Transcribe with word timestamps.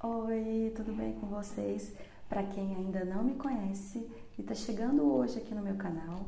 Oi, 0.00 0.72
tudo 0.76 0.92
bem 0.92 1.14
com 1.14 1.26
vocês? 1.26 1.92
Para 2.28 2.44
quem 2.44 2.72
ainda 2.72 3.04
não 3.04 3.24
me 3.24 3.34
conhece 3.34 4.08
e 4.38 4.42
está 4.42 4.54
chegando 4.54 5.02
hoje 5.02 5.38
aqui 5.38 5.52
no 5.52 5.60
meu 5.60 5.74
canal, 5.74 6.20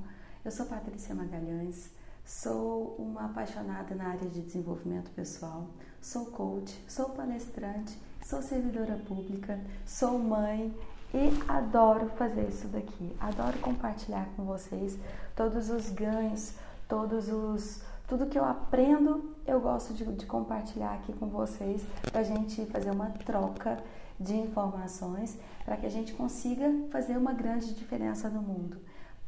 eu 0.45 0.51
sou 0.51 0.67
Patrícia 0.67 1.15
Magalhães, 1.15 1.89
sou 2.25 2.97
uma 2.99 3.27
apaixonada 3.27 3.95
na 3.95 4.09
área 4.09 4.29
de 4.29 4.43
desenvolvimento 4.43 5.13
pessoal, 5.13 5.69
sou 6.03 6.27
coach, 6.33 6.85
sou 6.89 7.11
palestrante, 7.11 7.97
sou 8.25 8.43
servidora 8.43 8.97
pública, 9.07 9.61
sou 9.87 10.19
mãe 10.19 10.77
e 11.15 11.31
adoro 11.47 12.09
fazer 12.17 12.49
isso 12.49 12.67
daqui. 12.67 13.15
Adoro 13.21 13.57
compartilhar 13.61 14.27
com 14.35 14.43
vocês 14.47 14.99
todos 15.37 15.71
os 15.71 15.91
ganhos, 15.91 16.55
todos 16.89 17.29
os 17.29 17.83
tudo 18.11 18.27
que 18.27 18.37
eu 18.37 18.45
aprendo, 18.45 19.30
eu 19.47 19.61
gosto 19.61 19.93
de, 19.95 20.05
de 20.05 20.27
compartilhar 20.27 20.95
aqui 20.95 21.13
com 21.13 21.27
vocês 21.27 21.83
para 22.11 22.21
a 22.21 22.25
gente 22.25 22.65
fazer 22.67 22.91
uma 22.91 23.11
troca 23.11 23.83
de 24.19 24.35
informações 24.35 25.39
para 25.65 25.77
que 25.77 25.87
a 25.87 25.91
gente 25.91 26.13
consiga 26.13 26.71
fazer 26.91 27.17
uma 27.17 27.33
grande 27.33 27.75
diferença 27.75 28.29
no 28.29 28.43
mundo. 28.43 28.77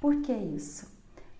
Por 0.00 0.20
que 0.20 0.33
isso? 0.33 0.86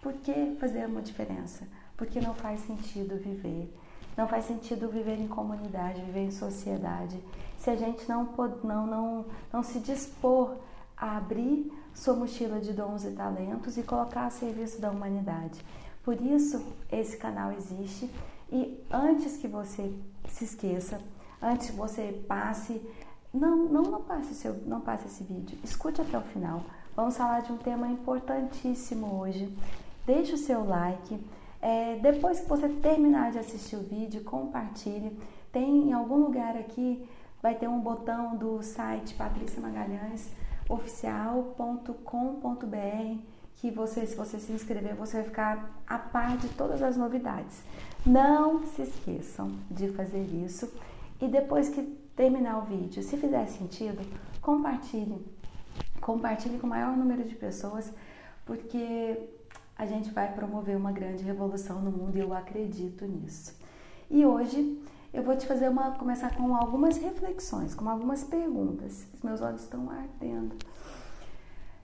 Por 0.01 0.15
que 0.15 0.56
fazer 0.59 0.87
uma 0.87 1.02
diferença? 1.02 1.66
Porque 1.96 2.20
não 2.20 2.34
faz 2.34 2.60
sentido 2.60 3.16
viver. 3.16 3.73
Não 4.16 4.29
faz 4.29 4.45
sentido 4.45 4.88
viver 4.88 5.18
em 5.18 5.29
comunidade, 5.29 6.02
viver 6.02 6.24
em 6.24 6.30
sociedade, 6.30 7.18
se 7.59 7.70
a 7.70 7.77
gente 7.77 8.07
não, 8.09 8.29
não, 8.62 8.87
não, 8.87 9.27
não 9.52 9.62
se 9.62 9.79
dispor 9.79 10.57
a 10.96 11.16
abrir 11.16 11.73
sua 11.95 12.15
mochila 12.15 12.60
de 12.60 12.73
dons 12.73 13.04
e 13.04 13.10
talentos 13.12 13.79
e 13.79 13.82
colocar 13.82 14.27
a 14.27 14.30
serviço 14.30 14.80
da 14.80 14.91
humanidade. 14.91 15.65
Por 16.02 16.20
isso, 16.20 16.62
esse 16.91 17.16
canal 17.16 17.52
existe 17.52 18.10
e 18.52 18.84
antes 18.91 19.38
que 19.38 19.48
você 19.48 19.91
se 20.29 20.45
esqueça, 20.45 21.01
antes 21.41 21.70
que 21.70 21.77
você 21.77 22.23
passe, 22.29 22.83
não, 23.33 23.65
não, 23.65 23.83
não 23.83 24.02
passe 24.02 24.34
seu, 24.34 24.55
não 24.66 24.80
passe 24.80 25.06
esse 25.06 25.24
vídeo. 25.24 25.59
Escute 25.65 26.02
até 26.02 26.19
o 26.19 26.20
final. 26.20 26.63
Vamos 26.95 27.16
falar 27.16 27.41
de 27.41 27.51
um 27.51 27.57
tema 27.57 27.88
importantíssimo 27.88 29.18
hoje. 29.18 29.57
Deixe 30.04 30.35
o 30.35 30.38
seu 30.38 30.66
like. 30.66 31.18
É, 31.63 31.96
depois 31.96 32.41
que 32.41 32.49
você 32.49 32.68
terminar 32.68 33.32
de 33.32 33.38
assistir 33.38 33.76
o 33.76 33.82
vídeo, 33.82 34.23
compartilhe. 34.23 35.19
Tem 35.51 35.88
em 35.88 35.93
algum 35.95 36.16
lugar 36.16 36.54
aqui, 36.54 37.09
vai 37.43 37.54
ter 37.54 37.69
um 37.69 37.80
botão 37.80 38.37
do 38.37 38.63
site 38.63 39.15
Patrícia 39.15 39.63
Magalhães 39.63 40.30
oficial.com.br 40.69 43.32
que 43.63 43.71
você, 43.71 44.05
se 44.05 44.16
você 44.16 44.41
se 44.41 44.51
inscrever, 44.51 44.96
você 44.96 45.18
vai 45.18 45.24
ficar 45.24 45.82
a 45.87 45.96
par 45.96 46.37
de 46.37 46.49
todas 46.49 46.82
as 46.82 46.96
novidades. 46.96 47.63
Não 48.04 48.66
se 48.66 48.82
esqueçam 48.82 49.52
de 49.71 49.88
fazer 49.91 50.24
isso 50.45 50.69
e 51.21 51.29
depois 51.29 51.69
que 51.69 51.80
terminar 52.16 52.59
o 52.59 52.63
vídeo, 52.63 53.01
se 53.04 53.16
fizer 53.16 53.46
sentido, 53.46 54.04
compartilhe. 54.41 55.24
Compartilhe 56.01 56.59
com 56.59 56.66
o 56.66 56.71
maior 56.71 56.96
número 56.96 57.23
de 57.23 57.37
pessoas, 57.37 57.93
porque 58.45 59.16
a 59.79 59.87
gente 59.87 60.10
vai 60.10 60.35
promover 60.35 60.76
uma 60.76 60.91
grande 60.91 61.23
revolução 61.23 61.80
no 61.80 61.93
mundo 61.93 62.16
e 62.16 62.21
eu 62.21 62.35
acredito 62.35 63.07
nisso. 63.07 63.57
E 64.10 64.26
hoje 64.26 64.82
eu 65.15 65.22
vou 65.22 65.37
te 65.37 65.47
fazer 65.47 65.69
uma 65.69 65.93
começar 65.93 66.34
com 66.34 66.56
algumas 66.56 66.97
reflexões, 66.97 67.76
com 67.76 67.88
algumas 67.88 68.25
perguntas. 68.25 69.06
Os 69.15 69.22
meus 69.22 69.41
olhos 69.41 69.62
estão 69.62 69.88
ardendo. 69.88 70.56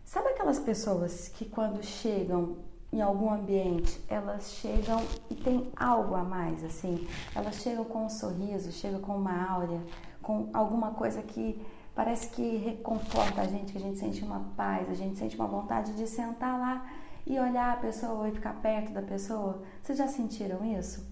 Sabe 0.09 0.31
aquelas 0.31 0.59
pessoas 0.59 1.28
que 1.28 1.45
quando 1.45 1.84
chegam 1.84 2.56
em 2.91 3.03
algum 3.03 3.31
ambiente, 3.31 4.03
elas 4.09 4.53
chegam 4.53 5.05
e 5.28 5.34
tem 5.34 5.70
algo 5.77 6.14
a 6.14 6.25
mais, 6.25 6.64
assim? 6.64 7.06
Elas 7.34 7.56
chegam 7.56 7.84
com 7.84 8.06
um 8.06 8.09
sorriso, 8.09 8.73
chegam 8.73 9.03
com 9.03 9.14
uma 9.14 9.47
áurea, 9.53 9.79
com 10.23 10.48
alguma 10.55 10.92
coisa 10.92 11.20
que 11.20 11.61
parece 11.95 12.31
que 12.31 12.56
reconforta 12.56 13.42
a 13.42 13.45
gente, 13.45 13.70
que 13.70 13.77
a 13.77 13.83
gente 13.83 13.98
sente 13.98 14.25
uma 14.25 14.41
paz, 14.56 14.89
a 14.89 14.95
gente 14.95 15.19
sente 15.19 15.36
uma 15.36 15.47
vontade 15.47 15.92
de 15.92 16.06
sentar 16.06 16.59
lá 16.59 16.91
e 17.27 17.39
olhar 17.39 17.75
a 17.75 17.77
pessoa 17.77 18.31
e 18.31 18.33
ficar 18.33 18.55
perto 18.63 18.95
da 18.95 19.02
pessoa. 19.02 19.63
Vocês 19.83 19.98
já 19.98 20.08
sentiram 20.08 20.64
isso? 20.64 21.07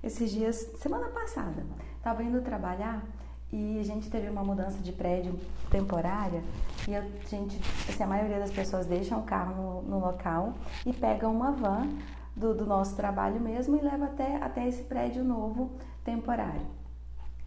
Esses 0.00 0.30
dias, 0.30 0.58
semana 0.78 1.08
passada, 1.08 1.66
estava 1.96 2.22
indo 2.22 2.40
trabalhar 2.40 3.04
e 3.52 3.78
a 3.80 3.82
gente 3.82 4.10
teve 4.10 4.28
uma 4.28 4.44
mudança 4.44 4.78
de 4.78 4.92
prédio 4.92 5.38
temporária 5.70 6.42
e 6.86 6.94
a 6.94 7.02
gente, 7.28 7.58
assim, 7.88 8.02
a 8.02 8.06
maioria 8.06 8.38
das 8.38 8.50
pessoas 8.50 8.86
deixam 8.86 9.20
o 9.20 9.22
carro 9.22 9.54
no, 9.54 9.82
no 9.82 9.98
local 10.00 10.54
e 10.84 10.92
pegam 10.92 11.34
uma 11.34 11.52
van 11.52 11.88
do, 12.36 12.54
do, 12.54 12.66
nosso 12.66 12.94
trabalho 12.94 13.40
mesmo 13.40 13.76
e 13.76 13.80
leva 13.80 14.04
até, 14.04 14.36
até 14.36 14.66
esse 14.68 14.82
prédio 14.82 15.24
novo 15.24 15.70
temporário. 16.04 16.66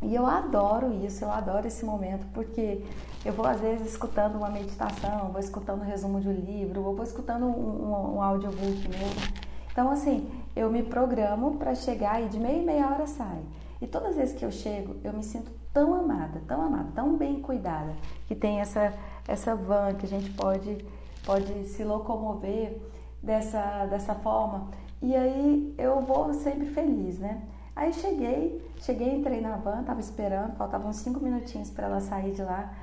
E 0.02 0.16
eu 0.16 0.26
adoro 0.26 0.92
isso, 1.06 1.24
eu 1.24 1.32
adoro 1.32 1.68
esse 1.68 1.86
momento, 1.86 2.26
porque 2.34 2.84
eu 3.24 3.32
vou 3.34 3.46
às 3.46 3.62
vezes 3.62 3.92
escutando 3.92 4.36
uma 4.36 4.50
meditação, 4.50 5.30
vou 5.32 5.40
escutando 5.40 5.82
um 5.82 5.86
resumo 5.86 6.20
de 6.20 6.28
um 6.28 6.34
livro, 6.34 6.84
ou 6.84 6.96
vou 6.96 7.06
escutando 7.06 7.46
um, 7.46 7.50
um, 7.50 8.16
um 8.16 8.22
audiobook 8.22 8.88
mesmo. 8.88 9.42
Então, 9.72 9.92
assim, 9.92 10.28
eu 10.56 10.72
me 10.72 10.82
programo 10.82 11.58
para 11.58 11.76
chegar 11.76 12.22
e 12.22 12.28
de 12.28 12.40
meia 12.40 12.62
e 12.62 12.66
meia 12.66 12.88
hora 12.88 13.06
sai. 13.06 13.42
E 13.80 13.86
todas 13.86 14.10
as 14.10 14.16
vezes 14.16 14.36
que 14.38 14.44
eu 14.44 14.52
chego, 14.52 14.96
eu 15.04 15.14
me 15.14 15.24
sinto 15.24 15.61
tão 15.74 15.94
amada, 15.96 16.42
tão 16.48 16.62
amada, 16.62 16.92
tão 16.94 17.18
bem 17.18 17.42
cuidada, 17.42 17.94
que 18.28 18.36
tem 18.36 18.60
essa, 18.60 18.94
essa 19.28 19.56
van 19.56 19.94
que 19.96 20.06
a 20.06 20.10
gente 20.10 20.30
pode, 20.32 20.86
pode 21.26 21.66
se 21.68 21.84
locomover 21.84 22.82
dessa, 23.22 23.86
dessa 23.86 24.16
forma. 24.16 24.70
E 25.02 25.16
aí 25.16 25.74
eu 25.78 26.02
vou 26.02 26.34
sempre 26.34 26.68
feliz, 26.68 27.20
né? 27.20 27.48
Aí 27.76 27.94
cheguei, 27.94 28.70
cheguei, 28.78 29.16
entrei 29.16 29.42
na 29.42 29.56
van, 29.56 29.84
tava 29.84 30.00
esperando, 30.00 30.56
faltavam 30.56 30.92
cinco 30.92 31.20
minutinhos 31.22 31.70
para 31.70 31.88
ela 31.88 32.00
sair 32.02 32.34
de 32.34 32.44
lá. 32.44 32.74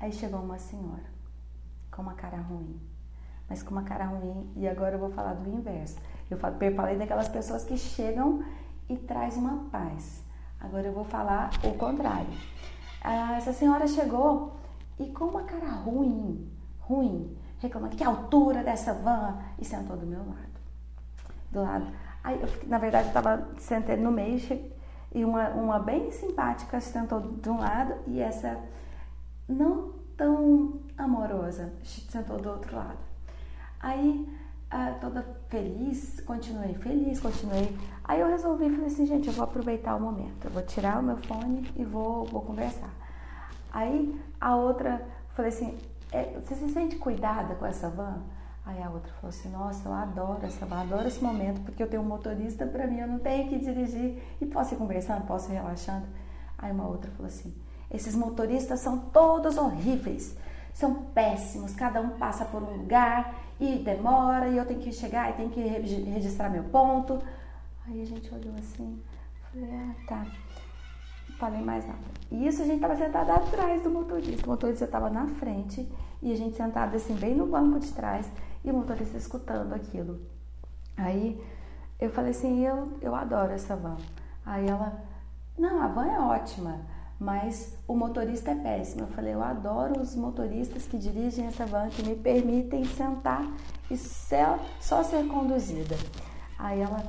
Aí 0.00 0.10
chegou 0.12 0.40
uma 0.40 0.58
senhora 0.58 1.18
com 1.90 2.02
uma 2.02 2.14
cara 2.14 2.38
ruim, 2.38 2.80
mas 3.48 3.62
com 3.62 3.70
uma 3.70 3.82
cara 3.82 4.06
ruim. 4.06 4.50
E 4.56 4.66
agora 4.66 4.94
eu 4.94 4.98
vou 4.98 5.10
falar 5.10 5.34
do 5.34 5.48
inverso. 5.50 5.98
Eu 6.30 6.38
falei 6.38 6.96
daquelas 6.96 7.28
pessoas 7.28 7.64
que 7.64 7.76
chegam 7.76 8.42
e 8.88 8.96
traz 8.96 9.36
uma 9.36 9.68
paz. 9.70 10.24
Agora 10.60 10.86
eu 10.86 10.92
vou 10.92 11.04
falar 11.04 11.50
o 11.62 11.72
contrário. 11.74 12.28
Ah, 13.02 13.36
essa 13.36 13.52
senhora 13.52 13.86
chegou 13.86 14.56
e 14.98 15.06
com 15.06 15.26
uma 15.26 15.44
cara 15.44 15.68
ruim, 15.68 16.50
ruim, 16.80 17.36
reclamando 17.60 17.96
que 17.96 18.04
altura 18.04 18.62
dessa 18.62 18.92
van 18.94 19.38
e 19.58 19.64
sentou 19.64 19.96
do 19.96 20.06
meu 20.06 20.20
lado. 20.20 20.58
Do 21.50 21.62
lado. 21.62 21.86
Aí, 22.24 22.40
eu, 22.40 22.48
na 22.68 22.78
verdade, 22.78 23.06
eu 23.06 23.08
estava 23.08 23.48
sentando 23.58 24.02
no 24.02 24.10
meio 24.10 24.38
e 25.14 25.24
uma, 25.24 25.48
uma 25.50 25.78
bem 25.78 26.10
simpática 26.10 26.80
sentou 26.80 27.20
de 27.20 27.48
um 27.48 27.58
lado 27.58 27.94
e 28.06 28.20
essa 28.20 28.58
não 29.48 29.92
tão 30.16 30.80
amorosa 30.96 31.72
sentou 31.82 32.36
do 32.36 32.50
outro 32.50 32.76
lado. 32.76 32.98
Aí 33.80 34.28
ah, 34.70 34.94
toda 35.00 35.24
feliz, 35.48 36.20
continuei 36.20 36.74
feliz, 36.74 37.20
continuei. 37.20 37.76
Aí 38.04 38.20
eu 38.20 38.28
resolvi, 38.28 38.68
falei 38.70 38.86
assim, 38.86 39.06
gente, 39.06 39.28
eu 39.28 39.32
vou 39.32 39.44
aproveitar 39.44 39.94
o 39.96 40.00
momento, 40.00 40.44
eu 40.44 40.50
vou 40.50 40.62
tirar 40.62 40.98
o 40.98 41.02
meu 41.02 41.16
fone 41.16 41.70
e 41.76 41.84
vou, 41.84 42.24
vou 42.26 42.42
conversar. 42.42 42.90
Aí 43.72 44.18
a 44.40 44.56
outra, 44.56 45.06
falei 45.34 45.50
assim, 45.50 45.78
é, 46.12 46.38
você 46.38 46.54
se 46.54 46.68
sente 46.70 46.96
cuidada 46.96 47.54
com 47.54 47.64
essa 47.64 47.88
van? 47.88 48.22
Aí 48.66 48.82
a 48.82 48.90
outra 48.90 49.10
falou 49.14 49.30
assim, 49.30 49.48
nossa, 49.50 49.88
eu 49.88 49.92
adoro 49.92 50.44
essa 50.44 50.66
van, 50.66 50.82
adoro 50.82 51.08
esse 51.08 51.22
momento, 51.24 51.62
porque 51.62 51.82
eu 51.82 51.88
tenho 51.88 52.02
um 52.02 52.06
motorista 52.06 52.66
para 52.66 52.86
mim, 52.86 52.98
eu 52.98 53.08
não 53.08 53.18
tenho 53.18 53.48
que 53.48 53.58
dirigir 53.58 54.22
e 54.38 54.46
posso 54.46 54.74
ir 54.74 54.76
conversando, 54.76 55.26
posso 55.26 55.50
ir 55.50 55.54
relaxando. 55.54 56.06
Aí 56.58 56.70
uma 56.70 56.86
outra 56.86 57.10
falou 57.12 57.28
assim, 57.28 57.54
esses 57.90 58.14
motoristas 58.14 58.80
são 58.80 58.98
todos 58.98 59.56
horríveis 59.56 60.36
são 60.78 60.94
péssimos, 60.94 61.74
cada 61.74 62.00
um 62.00 62.10
passa 62.10 62.44
por 62.44 62.62
um 62.62 62.76
lugar 62.76 63.34
e 63.60 63.78
demora, 63.78 64.48
e 64.48 64.56
eu 64.56 64.64
tenho 64.64 64.80
que 64.80 64.92
chegar 64.92 65.30
e 65.30 65.32
tenho 65.34 65.50
que 65.50 65.60
registrar 65.60 66.48
meu 66.48 66.64
ponto. 66.64 67.20
Aí 67.86 68.02
a 68.02 68.06
gente 68.06 68.32
olhou 68.32 68.54
assim, 68.56 69.02
falei, 69.52 69.70
ah, 69.74 69.94
tá. 70.06 70.26
Não 71.28 71.36
falei 71.36 71.62
mais 71.62 71.86
nada. 71.86 71.98
E 72.30 72.46
isso 72.46 72.62
a 72.62 72.64
gente 72.64 72.76
estava 72.76 72.96
sentado 72.96 73.30
atrás 73.30 73.82
do 73.82 73.90
motorista. 73.90 74.46
O 74.46 74.50
motorista 74.50 74.84
estava 74.84 75.10
na 75.10 75.26
frente 75.26 75.90
e 76.22 76.32
a 76.32 76.36
gente 76.36 76.56
sentado 76.56 76.94
assim, 76.94 77.14
bem 77.14 77.34
no 77.34 77.46
banco 77.46 77.78
de 77.78 77.92
trás, 77.92 78.30
e 78.64 78.70
o 78.70 78.74
motorista 78.74 79.16
escutando 79.16 79.72
aquilo. 79.72 80.20
Aí 80.96 81.40
eu 82.00 82.10
falei 82.10 82.30
assim, 82.30 82.64
eu, 82.64 82.96
eu 83.00 83.14
adoro 83.14 83.52
essa 83.52 83.74
van. 83.76 83.96
Aí 84.44 84.68
ela, 84.68 85.02
não, 85.56 85.80
a 85.80 85.88
van 85.88 86.06
é 86.06 86.18
ótima 86.18 86.80
mas 87.18 87.76
o 87.86 87.94
motorista 87.94 88.52
é 88.52 88.54
péssimo. 88.54 89.02
Eu 89.02 89.08
falei, 89.08 89.34
eu 89.34 89.42
adoro 89.42 90.00
os 90.00 90.14
motoristas 90.14 90.86
que 90.86 90.96
dirigem 90.96 91.46
essa 91.46 91.66
van, 91.66 91.88
que 91.88 92.02
me 92.02 92.14
permitem 92.14 92.84
sentar 92.84 93.44
e 93.90 93.96
ser, 93.96 94.58
só 94.80 95.02
ser 95.02 95.26
conduzida. 95.26 95.96
Aí 96.56 96.80
ela, 96.80 97.02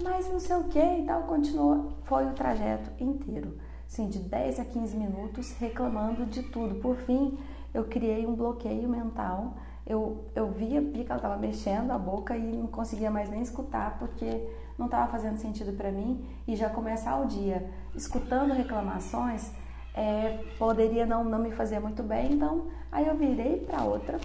mas 0.00 0.30
não 0.30 0.40
sei 0.40 0.56
o 0.56 0.64
que 0.64 0.78
e 0.78 1.04
tal, 1.04 1.24
continuou, 1.24 1.92
foi 2.04 2.26
o 2.26 2.32
trajeto 2.32 2.90
inteiro, 3.02 3.58
assim, 3.86 4.08
de 4.08 4.18
10 4.18 4.60
a 4.60 4.64
15 4.64 4.96
minutos 4.96 5.52
reclamando 5.58 6.24
de 6.24 6.42
tudo. 6.44 6.76
Por 6.76 6.96
fim, 6.96 7.38
eu 7.74 7.84
criei 7.84 8.26
um 8.26 8.34
bloqueio 8.34 8.88
mental. 8.88 9.54
Eu, 9.86 10.24
eu 10.34 10.50
via, 10.52 10.80
via 10.80 11.04
que 11.04 11.10
ela 11.10 11.16
estava 11.16 11.36
mexendo 11.36 11.90
a 11.90 11.98
boca 11.98 12.36
e 12.36 12.56
não 12.56 12.66
conseguia 12.66 13.10
mais 13.10 13.28
nem 13.28 13.42
escutar 13.42 13.98
porque 13.98 14.46
não 14.80 14.86
estava 14.86 15.10
fazendo 15.12 15.36
sentido 15.36 15.76
para 15.76 15.92
mim. 15.92 16.26
E 16.48 16.56
já 16.56 16.68
começar 16.68 17.20
o 17.20 17.26
dia 17.26 17.70
escutando 17.94 18.52
reclamações 18.52 19.52
é, 19.94 20.42
poderia 20.58 21.04
não, 21.04 21.22
não 21.22 21.38
me 21.38 21.52
fazer 21.52 21.78
muito 21.78 22.02
bem, 22.02 22.32
então 22.32 22.68
aí 22.90 23.06
eu 23.06 23.16
virei 23.16 23.58
para 23.60 23.82
outra 23.84 24.18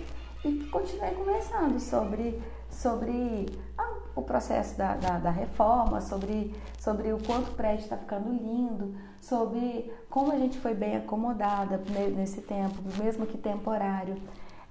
e 0.44 0.64
continuei 0.68 1.12
conversando 1.12 1.80
sobre, 1.80 2.42
sobre 2.70 3.48
ah, 3.78 3.96
o 4.16 4.22
processo 4.22 4.78
da, 4.78 4.96
da, 4.96 5.18
da, 5.18 5.32
reforma, 5.32 6.00
sobre, 6.02 6.56
sobre 6.80 7.12
o 7.12 7.18
quanto 7.18 7.50
o 7.50 7.56
prédio 7.56 7.84
está 7.84 7.98
ficando 7.98 8.30
lindo, 8.30 8.96
sobre 9.20 9.92
como 10.10 10.32
a 10.32 10.38
gente 10.38 10.60
foi 10.60 10.76
bem 10.76 10.98
acomodada 10.98 11.82
nesse 12.16 12.42
tempo, 12.42 12.76
mesmo 13.04 13.26
que 13.26 13.38
temporário. 13.38 14.16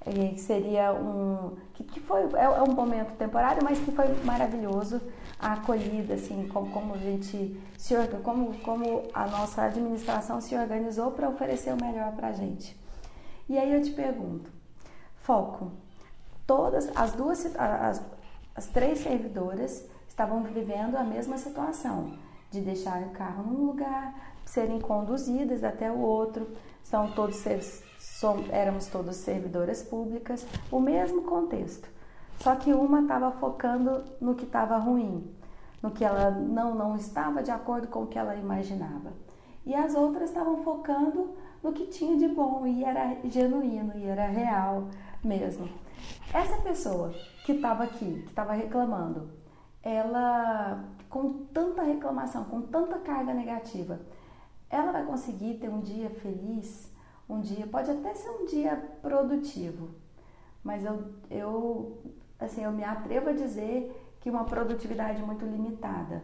E 0.06 0.38
seria 0.38 0.92
um 0.92 1.56
que, 1.72 1.82
que 1.82 1.98
foi 1.98 2.20
é, 2.34 2.44
é, 2.44 2.62
um 2.62 2.72
momento 2.72 3.16
temporário, 3.16 3.64
mas 3.64 3.78
que 3.78 3.90
foi 3.90 4.06
maravilhoso 4.22 5.00
a 5.38 5.54
acolhida, 5.54 6.14
assim, 6.14 6.48
como, 6.48 6.70
como 6.70 6.94
a 6.94 6.98
gente 6.98 7.60
se 7.76 7.94
como 8.22 8.58
como 8.60 9.02
a 9.12 9.26
nossa 9.26 9.62
administração 9.62 10.40
se 10.40 10.54
organizou 10.54 11.10
para 11.10 11.28
oferecer 11.28 11.72
o 11.72 11.84
melhor 11.84 12.12
para 12.12 12.28
a 12.28 12.32
gente. 12.32 12.78
E 13.48 13.58
aí 13.58 13.72
eu 13.72 13.82
te 13.82 13.90
pergunto, 13.90 14.50
foco. 15.16 15.72
Todas 16.46 16.90
as 16.94 17.12
duas, 17.12 17.54
as, 17.56 18.02
as 18.54 18.66
três 18.66 19.00
servidoras 19.00 19.84
estavam 20.08 20.42
vivendo 20.42 20.96
a 20.96 21.02
mesma 21.02 21.38
situação, 21.38 22.18
de 22.50 22.60
deixar 22.60 23.02
o 23.02 23.10
carro 23.10 23.42
num 23.42 23.66
lugar, 23.66 24.14
serem 24.44 24.80
conduzidas 24.80 25.64
até 25.64 25.90
o 25.90 25.98
outro. 25.98 26.48
São 26.82 27.10
todos 27.12 27.36
éramos 28.50 28.86
todos 28.86 29.16
servidoras 29.16 29.82
públicas, 29.82 30.46
o 30.70 30.78
mesmo 30.78 31.22
contexto. 31.22 31.88
Só 32.40 32.54
que 32.56 32.72
uma 32.72 33.00
estava 33.02 33.30
focando 33.32 34.04
no 34.20 34.34
que 34.34 34.44
estava 34.44 34.76
ruim, 34.76 35.34
no 35.82 35.90
que 35.90 36.04
ela 36.04 36.30
não, 36.30 36.74
não 36.74 36.96
estava 36.96 37.42
de 37.42 37.50
acordo 37.50 37.88
com 37.88 38.02
o 38.02 38.06
que 38.06 38.18
ela 38.18 38.36
imaginava. 38.36 39.12
E 39.64 39.74
as 39.74 39.94
outras 39.94 40.28
estavam 40.28 40.62
focando 40.62 41.34
no 41.62 41.72
que 41.72 41.86
tinha 41.86 42.16
de 42.16 42.28
bom 42.28 42.66
e 42.66 42.84
era 42.84 43.16
genuíno 43.24 43.92
e 43.96 44.04
era 44.04 44.26
real 44.26 44.88
mesmo. 45.22 45.68
Essa 46.32 46.60
pessoa 46.60 47.14
que 47.44 47.52
estava 47.52 47.84
aqui, 47.84 48.22
que 48.22 48.28
estava 48.28 48.52
reclamando, 48.52 49.30
ela 49.82 50.84
com 51.08 51.44
tanta 51.52 51.82
reclamação, 51.82 52.44
com 52.44 52.60
tanta 52.62 52.98
carga 52.98 53.32
negativa, 53.32 54.00
ela 54.68 54.90
vai 54.90 55.04
conseguir 55.04 55.54
ter 55.54 55.68
um 55.68 55.80
dia 55.80 56.10
feliz, 56.10 56.90
um 57.28 57.40
dia, 57.40 57.66
pode 57.66 57.90
até 57.90 58.12
ser 58.14 58.30
um 58.30 58.46
dia 58.46 58.76
produtivo, 59.00 59.90
mas 60.62 60.84
eu, 60.84 61.04
eu, 61.30 61.98
assim, 62.38 62.64
eu 62.64 62.72
me 62.72 62.84
atrevo 62.84 63.30
a 63.30 63.32
dizer 63.32 64.16
que 64.20 64.30
uma 64.30 64.44
produtividade 64.44 65.22
muito 65.22 65.44
limitada. 65.44 66.22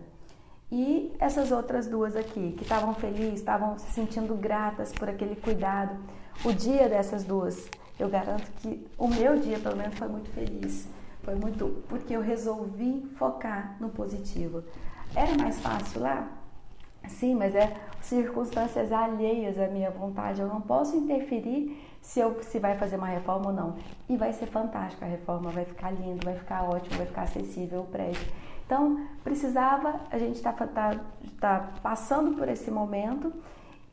E 0.70 1.14
essas 1.18 1.50
outras 1.50 1.88
duas 1.88 2.14
aqui, 2.14 2.52
que 2.52 2.62
estavam 2.62 2.94
felizes, 2.94 3.40
estavam 3.40 3.78
se 3.78 3.90
sentindo 3.90 4.34
gratas 4.34 4.92
por 4.92 5.08
aquele 5.08 5.36
cuidado, 5.36 5.98
o 6.44 6.52
dia 6.52 6.88
dessas 6.88 7.24
duas 7.24 7.68
eu 8.00 8.08
garanto 8.08 8.50
que 8.62 8.86
o 8.96 9.06
meu 9.06 9.38
dia, 9.38 9.58
pelo 9.58 9.76
menos, 9.76 9.94
foi 9.98 10.08
muito 10.08 10.30
feliz. 10.30 10.88
Foi 11.22 11.34
muito 11.34 11.84
porque 11.86 12.16
eu 12.16 12.22
resolvi 12.22 13.06
focar 13.18 13.76
no 13.78 13.90
positivo. 13.90 14.64
Era 15.14 15.36
mais 15.36 15.60
fácil 15.60 16.00
lá? 16.00 16.26
Sim, 17.06 17.34
mas 17.34 17.54
é 17.54 17.76
circunstâncias 18.00 18.90
alheias 18.90 19.58
à 19.58 19.66
minha 19.66 19.90
vontade. 19.90 20.40
Eu 20.40 20.48
não 20.48 20.62
posso 20.62 20.96
interferir 20.96 21.78
se, 22.00 22.20
eu, 22.20 22.42
se 22.42 22.58
vai 22.58 22.76
fazer 22.76 22.96
uma 22.96 23.06
reforma 23.06 23.48
ou 23.48 23.52
não. 23.52 23.76
E 24.08 24.16
vai 24.16 24.32
ser 24.32 24.46
fantástica 24.46 25.06
a 25.06 25.08
reforma, 25.08 25.50
vai 25.50 25.64
ficar 25.64 25.90
lindo, 25.90 26.24
vai 26.24 26.36
ficar 26.36 26.64
ótimo, 26.64 26.96
vai 26.96 27.06
ficar 27.06 27.22
acessível 27.22 27.80
o 27.80 27.86
prédio. 27.86 28.26
Então, 28.66 29.06
precisava, 29.24 30.00
a 30.10 30.18
gente 30.18 30.36
está 30.36 30.52
tá, 30.52 31.00
tá 31.40 31.72
passando 31.82 32.36
por 32.36 32.48
esse 32.48 32.70
momento 32.70 33.32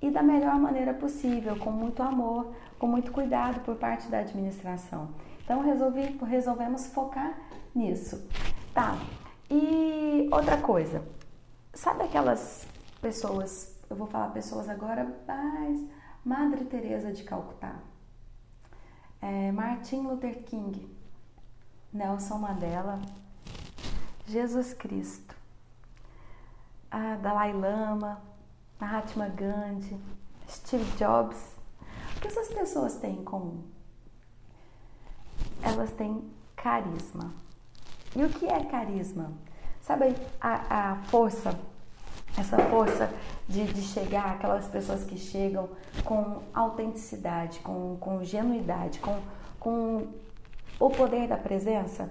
e 0.01 0.11
da 0.11 0.21
melhor 0.21 0.55
maneira 0.55 0.93
possível, 0.93 1.57
com 1.57 1.71
muito 1.71 2.03
amor, 2.03 2.53
com 2.77 2.87
muito 2.87 3.11
cuidado 3.11 3.61
por 3.61 3.75
parte 3.75 4.07
da 4.07 4.19
administração. 4.19 5.09
Então 5.43 5.61
resolvi, 5.61 6.17
resolvemos 6.25 6.87
focar 6.87 7.33
nisso. 7.73 8.27
Tá. 8.73 8.97
E 9.49 10.29
outra 10.31 10.57
coisa, 10.57 11.03
sabe 11.73 12.03
aquelas 12.03 12.67
pessoas, 13.01 13.75
eu 13.89 13.95
vou 13.95 14.07
falar 14.07 14.29
pessoas 14.29 14.69
agora, 14.69 15.07
mas 15.25 15.83
Madre 16.23 16.65
Teresa 16.65 17.13
de 17.13 17.23
Calcutá, 17.23 17.75
é, 19.21 19.51
Martin 19.51 20.01
Luther 20.07 20.43
King, 20.43 20.89
Nelson 21.93 22.37
Mandela, 22.37 23.01
Jesus 24.27 24.73
Cristo, 24.73 25.35
Dalai 27.21 27.53
Lama, 27.53 28.21
Mahatma 28.79 29.27
Gandhi, 29.29 29.99
Steve 30.47 30.85
Jobs, 30.97 31.55
o 32.15 32.19
que 32.19 32.27
essas 32.27 32.47
pessoas 32.49 32.95
têm 32.95 33.19
em 33.19 33.23
comum? 33.23 33.63
Elas 35.61 35.91
têm 35.91 36.23
carisma. 36.55 37.33
E 38.15 38.23
o 38.23 38.29
que 38.29 38.45
é 38.45 38.63
carisma? 38.65 39.31
Sabe 39.81 40.15
a, 40.41 40.91
a 40.91 40.95
força, 41.03 41.57
essa 42.37 42.57
força 42.69 43.09
de, 43.47 43.65
de 43.65 43.81
chegar, 43.81 44.33
aquelas 44.33 44.67
pessoas 44.67 45.03
que 45.03 45.17
chegam 45.17 45.69
com 46.03 46.41
autenticidade, 46.53 47.59
com, 47.59 47.97
com 47.99 48.23
genuidade, 48.23 48.99
com, 48.99 49.19
com 49.59 50.07
o 50.79 50.89
poder 50.89 51.27
da 51.27 51.37
presença? 51.37 52.09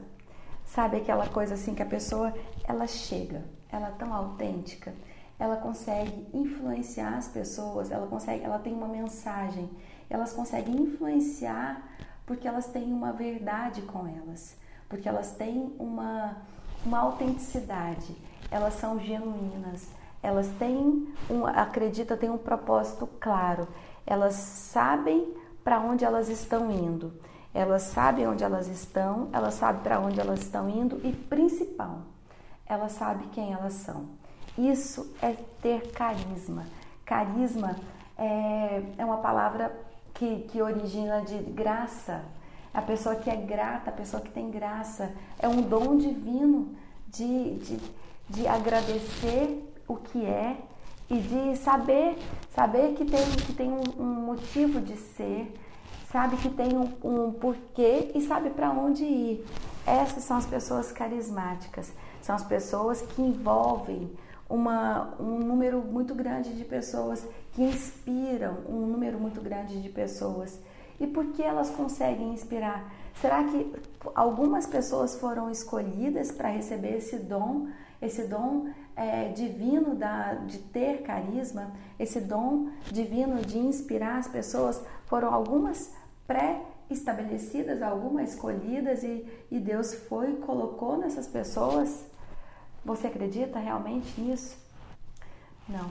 Sabe 0.64 0.96
aquela 0.96 1.28
coisa 1.28 1.54
assim 1.54 1.74
que 1.74 1.82
a 1.82 1.86
pessoa, 1.86 2.34
ela 2.64 2.86
chega, 2.86 3.44
ela 3.70 3.88
é 3.88 3.92
tão 3.92 4.12
autêntica, 4.12 4.92
ela 5.38 5.56
consegue 5.56 6.26
influenciar 6.34 7.16
as 7.16 7.28
pessoas, 7.28 7.90
ela 7.90 8.06
consegue, 8.06 8.42
ela 8.42 8.58
tem 8.58 8.72
uma 8.72 8.88
mensagem 8.88 9.70
elas 10.08 10.32
conseguem 10.32 10.74
influenciar 10.76 11.82
porque 12.24 12.46
elas 12.46 12.66
têm 12.66 12.92
uma 12.92 13.12
verdade 13.12 13.82
com 13.82 14.06
elas, 14.06 14.56
porque 14.88 15.08
elas 15.08 15.32
têm 15.32 15.74
uma, 15.78 16.36
uma 16.84 16.98
autenticidade, 16.98 18.16
elas 18.50 18.74
são 18.74 18.98
genuínas, 18.98 19.88
elas 20.26 20.48
têm 20.58 21.06
um, 21.30 21.46
acredita, 21.46 22.16
têm 22.16 22.28
um 22.28 22.36
propósito 22.36 23.08
claro, 23.20 23.68
elas 24.04 24.34
sabem 24.34 25.32
para 25.62 25.78
onde 25.78 26.04
elas 26.04 26.28
estão 26.28 26.68
indo, 26.68 27.12
elas 27.54 27.82
sabem 27.82 28.26
onde 28.26 28.42
elas 28.42 28.66
estão, 28.66 29.28
elas 29.32 29.54
sabem 29.54 29.82
para 29.82 30.00
onde 30.00 30.18
elas 30.18 30.40
estão 30.40 30.68
indo 30.68 31.00
e 31.04 31.12
principal, 31.12 32.00
elas 32.66 32.90
sabem 32.92 33.28
quem 33.28 33.52
elas 33.52 33.74
são. 33.74 34.06
Isso 34.58 35.14
é 35.22 35.36
ter 35.62 35.92
carisma. 35.92 36.64
Carisma 37.04 37.76
é, 38.18 38.82
é 38.98 39.04
uma 39.04 39.18
palavra 39.18 39.72
que, 40.12 40.40
que 40.50 40.60
origina 40.60 41.20
de 41.22 41.38
graça. 41.38 42.24
A 42.74 42.82
pessoa 42.82 43.14
que 43.14 43.30
é 43.30 43.36
grata, 43.36 43.90
a 43.90 43.92
pessoa 43.92 44.20
que 44.20 44.30
tem 44.30 44.50
graça. 44.50 45.12
É 45.38 45.46
um 45.46 45.62
dom 45.62 45.96
divino 45.96 46.74
de, 47.06 47.54
de, 47.58 47.80
de 48.28 48.48
agradecer 48.48 49.62
o 49.88 49.96
que 49.96 50.24
é 50.24 50.56
e 51.08 51.18
de 51.18 51.56
saber, 51.56 52.16
saber 52.54 52.94
que 52.94 53.04
tem, 53.04 53.24
que 53.46 53.52
tem 53.52 53.70
um, 53.70 54.02
um 54.02 54.14
motivo 54.26 54.80
de 54.80 54.96
ser, 54.96 55.52
sabe 56.10 56.36
que 56.36 56.50
tem 56.50 56.76
um, 56.76 56.92
um 57.04 57.32
porquê 57.32 58.10
e 58.14 58.20
sabe 58.22 58.50
para 58.50 58.70
onde 58.70 59.04
ir. 59.04 59.46
Essas 59.86 60.24
são 60.24 60.36
as 60.36 60.46
pessoas 60.46 60.90
carismáticas, 60.90 61.92
são 62.20 62.34
as 62.34 62.42
pessoas 62.42 63.02
que 63.02 63.22
envolvem 63.22 64.10
uma, 64.48 65.14
um 65.20 65.38
número 65.38 65.80
muito 65.80 66.14
grande 66.14 66.54
de 66.54 66.64
pessoas 66.64 67.24
que 67.52 67.62
inspiram 67.62 68.58
um 68.68 68.86
número 68.86 69.18
muito 69.18 69.40
grande 69.40 69.80
de 69.80 69.88
pessoas. 69.88 70.58
E 70.98 71.06
por 71.06 71.26
que 71.26 71.42
elas 71.42 71.70
conseguem 71.70 72.32
inspirar? 72.32 72.92
Será 73.20 73.44
que 73.44 73.72
algumas 74.14 74.66
pessoas 74.66 75.14
foram 75.18 75.50
escolhidas 75.50 76.30
para 76.30 76.48
receber 76.48 76.96
esse 76.96 77.18
dom, 77.18 77.68
esse 78.00 78.26
dom 78.26 78.68
é, 78.96 79.28
divino 79.28 79.94
da, 79.94 80.34
de 80.34 80.58
ter 80.58 81.02
carisma, 81.02 81.70
esse 81.98 82.20
dom 82.20 82.70
divino 82.90 83.42
de 83.42 83.58
inspirar 83.58 84.18
as 84.18 84.26
pessoas? 84.26 84.82
Foram 85.04 85.32
algumas 85.32 85.92
pré-estabelecidas, 86.26 87.82
algumas 87.82 88.32
escolhidas 88.32 89.02
e, 89.02 89.26
e 89.50 89.60
Deus 89.60 89.94
foi 89.94 90.32
e 90.32 90.36
colocou 90.36 90.96
nessas 90.96 91.26
pessoas? 91.26 92.06
Você 92.84 93.08
acredita 93.08 93.58
realmente 93.58 94.18
nisso? 94.20 94.56
Não, 95.68 95.90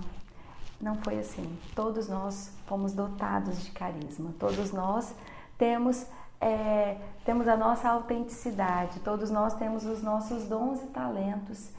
não 0.82 0.96
foi 0.96 1.20
assim. 1.20 1.58
Todos 1.76 2.08
nós 2.08 2.52
fomos 2.66 2.94
dotados 2.94 3.64
de 3.64 3.72
carisma, 3.72 4.34
todos 4.40 4.72
nós 4.72 5.14
temos, 5.58 6.06
é, 6.42 6.98
temos 7.24 7.48
a 7.48 7.56
nossa 7.56 7.90
autenticidade, 7.90 9.00
todos 9.02 9.30
nós 9.30 9.54
temos 9.56 9.86
os 9.86 10.02
nossos 10.02 10.46
dons 10.46 10.82
e 10.84 10.88
talentos. 10.88 11.70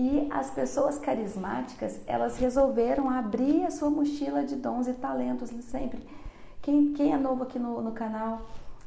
E 0.00 0.26
as 0.30 0.50
pessoas 0.50 0.98
carismáticas, 0.98 2.00
elas 2.06 2.38
resolveram 2.38 3.10
abrir 3.10 3.66
a 3.66 3.70
sua 3.70 3.90
mochila 3.90 4.42
de 4.42 4.56
dons 4.56 4.88
e 4.88 4.94
talentos 4.94 5.50
sempre. 5.66 6.02
Quem, 6.62 6.94
quem 6.94 7.12
é 7.12 7.18
novo 7.18 7.42
aqui 7.42 7.58
no, 7.58 7.82
no 7.82 7.92
canal 7.92 8.40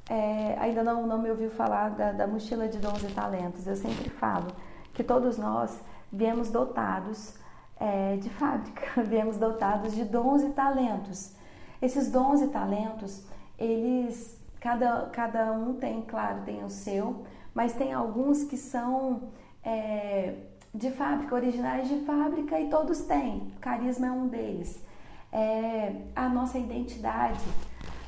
é, 0.09 0.57
ainda 0.57 0.83
não, 0.83 1.05
não 1.05 1.21
me 1.21 1.29
ouviu 1.29 1.51
falar 1.51 1.89
da, 1.89 2.13
da 2.13 2.25
mochila 2.25 2.67
de 2.67 2.79
dons 2.79 3.03
e 3.03 3.13
talentos. 3.13 3.67
Eu 3.67 3.75
sempre 3.75 4.09
falo 4.09 4.47
que 4.91 5.03
todos 5.03 5.37
nós 5.37 5.79
viemos 6.11 6.49
dotados 6.49 7.35
é, 7.79 8.17
de 8.17 8.31
fábrica, 8.31 9.03
viemos 9.05 9.37
dotados 9.37 9.93
de 9.93 10.05
dons 10.05 10.41
e 10.41 10.49
talentos. 10.49 11.35
Esses 11.79 12.09
dons 12.09 12.41
e 12.41 12.47
talentos, 12.47 13.23
eles 13.59 14.35
cada, 14.59 15.09
cada 15.11 15.51
um 15.51 15.75
tem, 15.75 16.01
claro, 16.01 16.41
tem 16.43 16.63
o 16.63 16.71
seu, 16.71 17.23
mas 17.53 17.73
tem 17.73 17.93
alguns 17.93 18.45
que 18.45 18.57
são 18.57 19.29
é, 19.63 20.33
de 20.73 20.89
fábrica, 20.91 21.35
originais 21.35 21.87
de 21.87 21.99
fábrica 21.99 22.59
e 22.59 22.69
todos 22.69 23.01
têm. 23.01 23.53
Carisma 23.61 24.07
é 24.07 24.11
um 24.11 24.27
deles. 24.27 24.83
É, 25.31 25.95
a 26.15 26.27
nossa 26.27 26.57
identidade, 26.57 27.43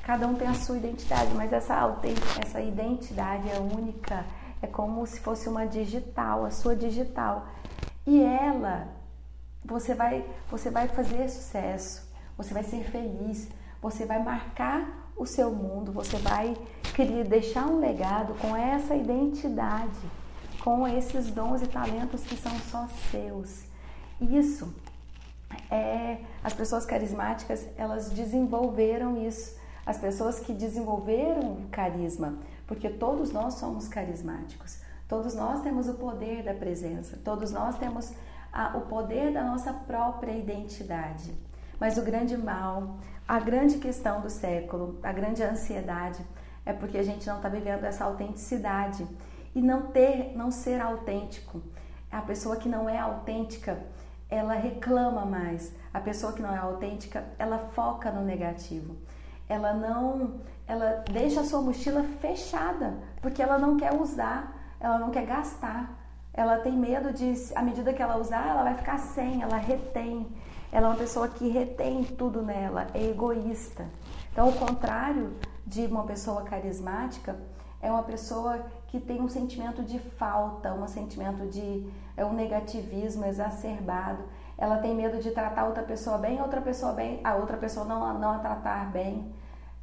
cada 0.03 0.27
um 0.27 0.35
tem 0.35 0.47
a 0.47 0.53
sua 0.53 0.77
identidade, 0.77 1.33
mas 1.33 1.53
essa, 1.53 1.75
essa 2.43 2.61
identidade 2.61 3.49
é 3.49 3.59
única, 3.59 4.25
é 4.61 4.67
como 4.67 5.05
se 5.05 5.19
fosse 5.19 5.47
uma 5.47 5.65
digital, 5.65 6.45
a 6.45 6.51
sua 6.51 6.75
digital. 6.75 7.47
E 8.05 8.21
ela, 8.21 8.87
você 9.63 9.93
vai, 9.93 10.25
você 10.49 10.69
vai 10.69 10.87
fazer 10.87 11.29
sucesso, 11.29 12.07
você 12.37 12.53
vai 12.53 12.63
ser 12.63 12.83
feliz, 12.85 13.47
você 13.81 14.05
vai 14.05 14.21
marcar 14.23 15.11
o 15.15 15.25
seu 15.25 15.51
mundo, 15.51 15.91
você 15.91 16.17
vai 16.17 16.55
querer 16.95 17.25
deixar 17.25 17.67
um 17.67 17.79
legado 17.79 18.33
com 18.35 18.55
essa 18.55 18.95
identidade, 18.95 19.99
com 20.65 20.87
esses 20.87 21.29
dons 21.29 21.61
e 21.61 21.67
talentos 21.67 22.23
que 22.23 22.35
são 22.35 22.51
só 22.71 22.87
seus. 23.11 23.65
Isso 24.19 24.73
é 25.69 26.17
as 26.43 26.53
pessoas 26.53 26.87
carismáticas, 26.87 27.67
elas 27.77 28.09
desenvolveram 28.09 29.15
isso. 29.15 29.55
As 29.85 29.99
pessoas 29.99 30.39
que 30.39 30.51
desenvolveram 30.51 31.53
o 31.53 31.67
carisma, 31.69 32.39
porque 32.65 32.89
todos 32.89 33.31
nós 33.31 33.53
somos 33.53 33.87
carismáticos. 33.87 34.79
Todos 35.07 35.35
nós 35.35 35.61
temos 35.61 35.87
o 35.87 35.93
poder 35.93 36.41
da 36.41 36.55
presença, 36.55 37.19
todos 37.23 37.51
nós 37.51 37.77
temos 37.77 38.11
a, 38.51 38.75
o 38.75 38.81
poder 38.81 39.31
da 39.31 39.43
nossa 39.43 39.71
própria 39.71 40.31
identidade. 40.31 41.31
Mas 41.79 41.95
o 41.95 42.01
grande 42.01 42.35
mal, 42.35 42.97
a 43.27 43.39
grande 43.39 43.77
questão 43.77 44.19
do 44.19 44.31
século, 44.31 44.97
a 45.03 45.13
grande 45.13 45.43
ansiedade 45.43 46.25
é 46.65 46.73
porque 46.73 46.97
a 46.97 47.03
gente 47.03 47.27
não 47.27 47.35
está 47.35 47.49
vivendo 47.49 47.83
essa 47.83 48.05
autenticidade 48.05 49.07
e 49.55 49.61
não 49.61 49.83
ter, 49.83 50.33
não 50.35 50.51
ser 50.51 50.81
autêntico. 50.81 51.61
A 52.11 52.21
pessoa 52.21 52.57
que 52.57 52.67
não 52.67 52.89
é 52.89 52.99
autêntica, 52.99 53.81
ela 54.29 54.53
reclama 54.53 55.25
mais. 55.25 55.73
A 55.93 55.99
pessoa 56.01 56.33
que 56.33 56.41
não 56.41 56.53
é 56.53 56.57
autêntica, 56.57 57.23
ela 57.39 57.57
foca 57.73 58.11
no 58.11 58.21
negativo. 58.21 58.95
Ela 59.47 59.73
não, 59.73 60.41
ela 60.67 61.03
deixa 61.11 61.41
a 61.41 61.43
sua 61.45 61.61
mochila 61.61 62.03
fechada 62.19 62.97
porque 63.21 63.41
ela 63.41 63.57
não 63.57 63.77
quer 63.77 63.93
usar, 63.93 64.75
ela 64.79 64.99
não 64.99 65.09
quer 65.09 65.25
gastar. 65.25 66.03
Ela 66.33 66.57
tem 66.57 66.73
medo 66.73 67.13
de, 67.13 67.33
à 67.55 67.61
medida 67.61 67.93
que 67.93 68.01
ela 68.01 68.17
usar, 68.17 68.49
ela 68.49 68.63
vai 68.63 68.75
ficar 68.75 68.97
sem, 68.97 69.41
ela 69.41 69.55
retém. 69.55 70.27
Ela 70.69 70.87
é 70.87 70.89
uma 70.89 70.97
pessoa 70.97 71.29
que 71.29 71.47
retém 71.47 72.03
tudo 72.03 72.41
nela, 72.41 72.87
é 72.93 73.05
egoísta. 73.05 73.85
Então, 74.33 74.49
o 74.49 74.53
contrário 74.53 75.33
de 75.65 75.85
uma 75.85 76.03
pessoa 76.03 76.43
carismática 76.43 77.37
é 77.81 77.89
uma 77.89 78.03
pessoa 78.03 78.65
que 78.95 79.05
tem 79.05 79.21
um 79.21 79.27
sentimento 79.27 79.83
de 79.83 79.99
falta, 79.99 80.73
um 80.73 80.87
sentimento 80.87 81.45
de 81.47 81.85
é 82.15 82.23
um 82.23 82.31
negativismo 82.31 83.25
exacerbado. 83.25 84.23
Ela 84.57 84.77
tem 84.77 84.95
medo 84.95 85.21
de 85.21 85.31
tratar 85.31 85.65
outra 85.65 85.83
pessoa 85.83 86.17
bem, 86.17 86.41
outra 86.41 86.61
pessoa 86.61 86.93
bem, 86.93 87.19
a 87.21 87.35
outra 87.35 87.57
pessoa 87.57 87.85
não, 87.85 88.17
não 88.17 88.31
a 88.31 88.39
tratar 88.39 88.89
bem. 88.91 89.33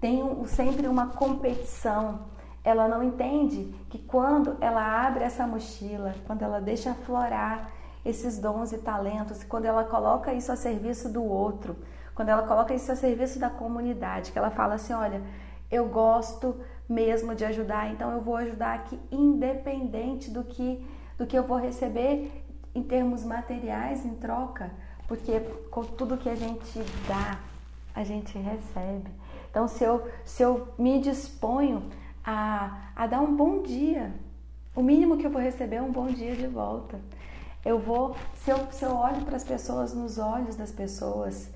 Tem 0.00 0.22
um, 0.22 0.46
sempre 0.46 0.88
uma 0.88 1.08
competição. 1.08 2.20
Ela 2.64 2.88
não 2.88 3.02
entende 3.02 3.74
que 3.90 3.98
quando 3.98 4.56
ela 4.62 5.06
abre 5.06 5.24
essa 5.24 5.46
mochila, 5.46 6.14
quando 6.26 6.40
ela 6.40 6.58
deixa 6.58 6.92
aflorar 6.92 7.70
esses 8.02 8.38
dons 8.38 8.72
e 8.72 8.78
talentos, 8.78 9.44
quando 9.44 9.66
ela 9.66 9.84
coloca 9.84 10.32
isso 10.32 10.50
a 10.50 10.56
serviço 10.56 11.12
do 11.12 11.22
outro, 11.22 11.76
quando 12.14 12.30
ela 12.30 12.44
coloca 12.44 12.72
isso 12.72 12.90
a 12.90 12.96
serviço 12.96 13.38
da 13.38 13.50
comunidade, 13.50 14.32
que 14.32 14.38
ela 14.38 14.50
fala 14.50 14.74
assim: 14.74 14.94
olha, 14.94 15.20
eu 15.72 15.88
gosto 15.88 16.54
mesmo 16.88 17.34
de 17.34 17.44
ajudar, 17.44 17.90
então 17.90 18.12
eu 18.12 18.20
vou 18.20 18.36
ajudar 18.36 18.74
aqui 18.74 19.00
independente 19.10 20.30
do 20.30 20.44
que 20.44 20.86
do 21.18 21.26
que 21.26 21.36
eu 21.36 21.42
vou 21.44 21.56
receber 21.56 22.42
em 22.74 22.82
termos 22.82 23.24
materiais 23.24 24.04
em 24.04 24.14
troca, 24.14 24.70
porque 25.06 25.40
com 25.70 25.84
tudo 25.84 26.16
que 26.16 26.28
a 26.28 26.34
gente 26.34 26.78
dá, 27.06 27.38
a 27.94 28.02
gente 28.02 28.36
recebe. 28.38 29.10
Então, 29.50 29.68
se 29.68 29.84
eu, 29.84 30.08
se 30.24 30.42
eu 30.42 30.68
me 30.78 31.00
disponho 31.00 31.84
a, 32.24 32.88
a 32.96 33.06
dar 33.06 33.20
um 33.20 33.36
bom 33.36 33.62
dia, 33.62 34.12
o 34.74 34.82
mínimo 34.82 35.18
que 35.18 35.26
eu 35.26 35.30
vou 35.30 35.40
receber 35.40 35.76
é 35.76 35.82
um 35.82 35.92
bom 35.92 36.06
dia 36.06 36.34
de 36.34 36.46
volta. 36.46 36.98
Eu 37.64 37.78
vou, 37.78 38.16
se 38.34 38.50
eu, 38.50 38.58
se 38.72 38.84
eu 38.84 38.92
olho 38.96 39.24
para 39.24 39.36
as 39.36 39.44
pessoas 39.44 39.92
nos 39.92 40.18
olhos 40.18 40.56
das 40.56 40.72
pessoas, 40.72 41.50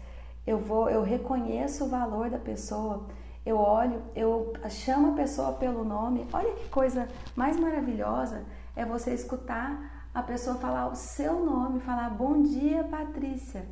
eu 0.47 0.59
vou, 0.59 0.89
eu 0.91 1.03
reconheço 1.03 1.85
o 1.85 1.89
valor 1.89 2.29
da 2.31 2.39
pessoa, 2.39 3.07
eu 3.47 3.57
olho, 3.57 4.03
eu 4.17 4.53
chamo 4.69 5.13
a 5.13 5.15
pessoa 5.15 5.53
pelo 5.53 5.85
nome. 5.85 6.27
Olha 6.33 6.53
que 6.55 6.69
coisa 6.69 7.09
mais 7.37 7.57
maravilhosa 7.59 8.45
é 8.75 8.85
você 8.85 9.15
escutar 9.15 10.09
a 10.13 10.21
pessoa 10.21 10.57
falar 10.57 10.89
o 10.89 10.97
seu 10.97 11.45
nome, 11.45 11.79
falar 11.79 12.11
bom 12.11 12.43
dia, 12.43 12.83
Patrícia, 12.83 13.65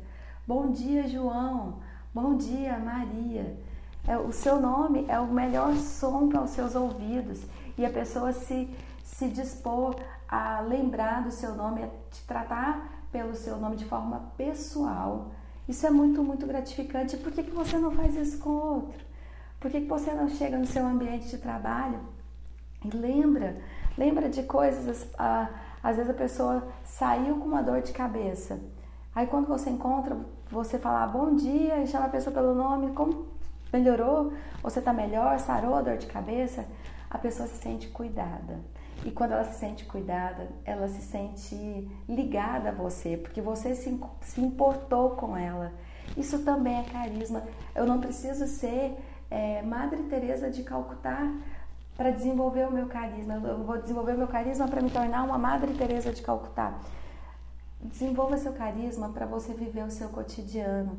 bom 0.47 0.71
dia, 0.71 1.05
João, 1.09 1.79
bom 2.13 2.37
dia, 2.37 2.79
Maria. 2.79 3.59
É, 4.07 4.17
o 4.17 4.31
seu 4.31 4.61
nome 4.61 5.05
é 5.09 5.19
o 5.19 5.27
melhor 5.27 5.75
som 5.75 6.29
para 6.29 6.43
os 6.43 6.51
seus 6.51 6.73
ouvidos 6.73 7.41
e 7.77 7.85
a 7.85 7.89
pessoa 7.89 8.31
se, 8.31 8.73
se 9.03 9.27
dispor 9.27 9.95
a 10.25 10.61
lembrar 10.61 11.23
do 11.23 11.31
seu 11.31 11.53
nome, 11.53 11.83
a 11.83 11.87
te 12.11 12.23
tratar 12.25 13.07
pelo 13.11 13.35
seu 13.35 13.57
nome 13.57 13.75
de 13.75 13.85
forma 13.85 14.31
pessoal. 14.37 15.31
Isso 15.67 15.85
é 15.85 15.89
muito, 15.89 16.23
muito 16.23 16.45
gratificante. 16.47 17.17
Por 17.17 17.33
que, 17.33 17.43
que 17.43 17.51
você 17.51 17.77
não 17.77 17.91
faz 17.91 18.15
isso 18.15 18.37
com 18.37 18.51
outro? 18.51 19.04
Por 19.65 19.71
que, 19.71 19.79
você 19.79 20.11
não 20.11 20.29
chega 20.29 20.59
no 20.59 20.67
seu 20.67 20.85
ambiente 20.85 21.27
de 21.27 21.39
trabalho 21.39 21.99
e 22.83 22.95
lembra, 22.95 23.57
lembra 23.97 24.29
de 24.29 24.43
coisas, 24.43 25.07
ah, 25.17 25.49
às 25.81 25.95
vezes 25.95 26.11
a 26.11 26.13
pessoa 26.13 26.67
saiu 26.83 27.37
com 27.37 27.47
uma 27.47 27.63
dor 27.63 27.81
de 27.81 27.91
cabeça. 27.91 28.59
Aí 29.15 29.25
quando 29.25 29.47
você 29.47 29.71
encontra, 29.71 30.15
você 30.51 30.77
fala 30.77 31.01
ah, 31.01 31.07
bom 31.07 31.35
dia 31.35 31.81
e 31.81 31.87
chama 31.87 32.05
a 32.05 32.09
pessoa 32.09 32.31
pelo 32.31 32.53
nome, 32.53 32.93
como 32.93 33.25
melhorou? 33.73 34.33
Você 34.61 34.77
está 34.77 34.93
melhor? 34.93 35.39
Sarou 35.39 35.73
a 35.73 35.81
dor 35.81 35.97
de 35.97 36.05
cabeça? 36.05 36.63
A 37.09 37.17
pessoa 37.17 37.47
se 37.47 37.57
sente 37.57 37.87
cuidada. 37.87 38.59
E 39.03 39.09
quando 39.09 39.31
ela 39.31 39.45
se 39.45 39.57
sente 39.57 39.83
cuidada, 39.85 40.47
ela 40.63 40.87
se 40.87 41.01
sente 41.01 41.89
ligada 42.07 42.69
a 42.69 42.71
você, 42.71 43.17
porque 43.17 43.41
você 43.41 43.73
se, 43.73 43.99
se 44.21 44.41
importou 44.41 45.15
com 45.15 45.35
ela. 45.35 45.73
Isso 46.15 46.43
também 46.43 46.77
é 46.77 46.83
carisma. 46.83 47.41
Eu 47.73 47.87
não 47.87 47.99
preciso 47.99 48.45
ser 48.45 48.95
é, 49.29 49.61
Madre 49.61 50.03
Teresa 50.03 50.49
de 50.49 50.63
Calcutá 50.63 51.31
para 51.95 52.11
desenvolver 52.11 52.67
o 52.67 52.71
meu 52.71 52.87
carisma. 52.87 53.35
Eu 53.35 53.63
vou 53.63 53.77
desenvolver 53.77 54.13
o 54.13 54.17
meu 54.17 54.27
carisma 54.27 54.67
para 54.67 54.81
me 54.81 54.89
tornar 54.89 55.23
uma 55.23 55.37
Madre 55.37 55.73
Teresa 55.73 56.11
de 56.11 56.21
Calcutá. 56.21 56.73
Desenvolva 57.81 58.37
seu 58.37 58.53
carisma 58.53 59.09
para 59.09 59.25
você 59.25 59.53
viver 59.53 59.83
o 59.83 59.91
seu 59.91 60.09
cotidiano. 60.09 60.97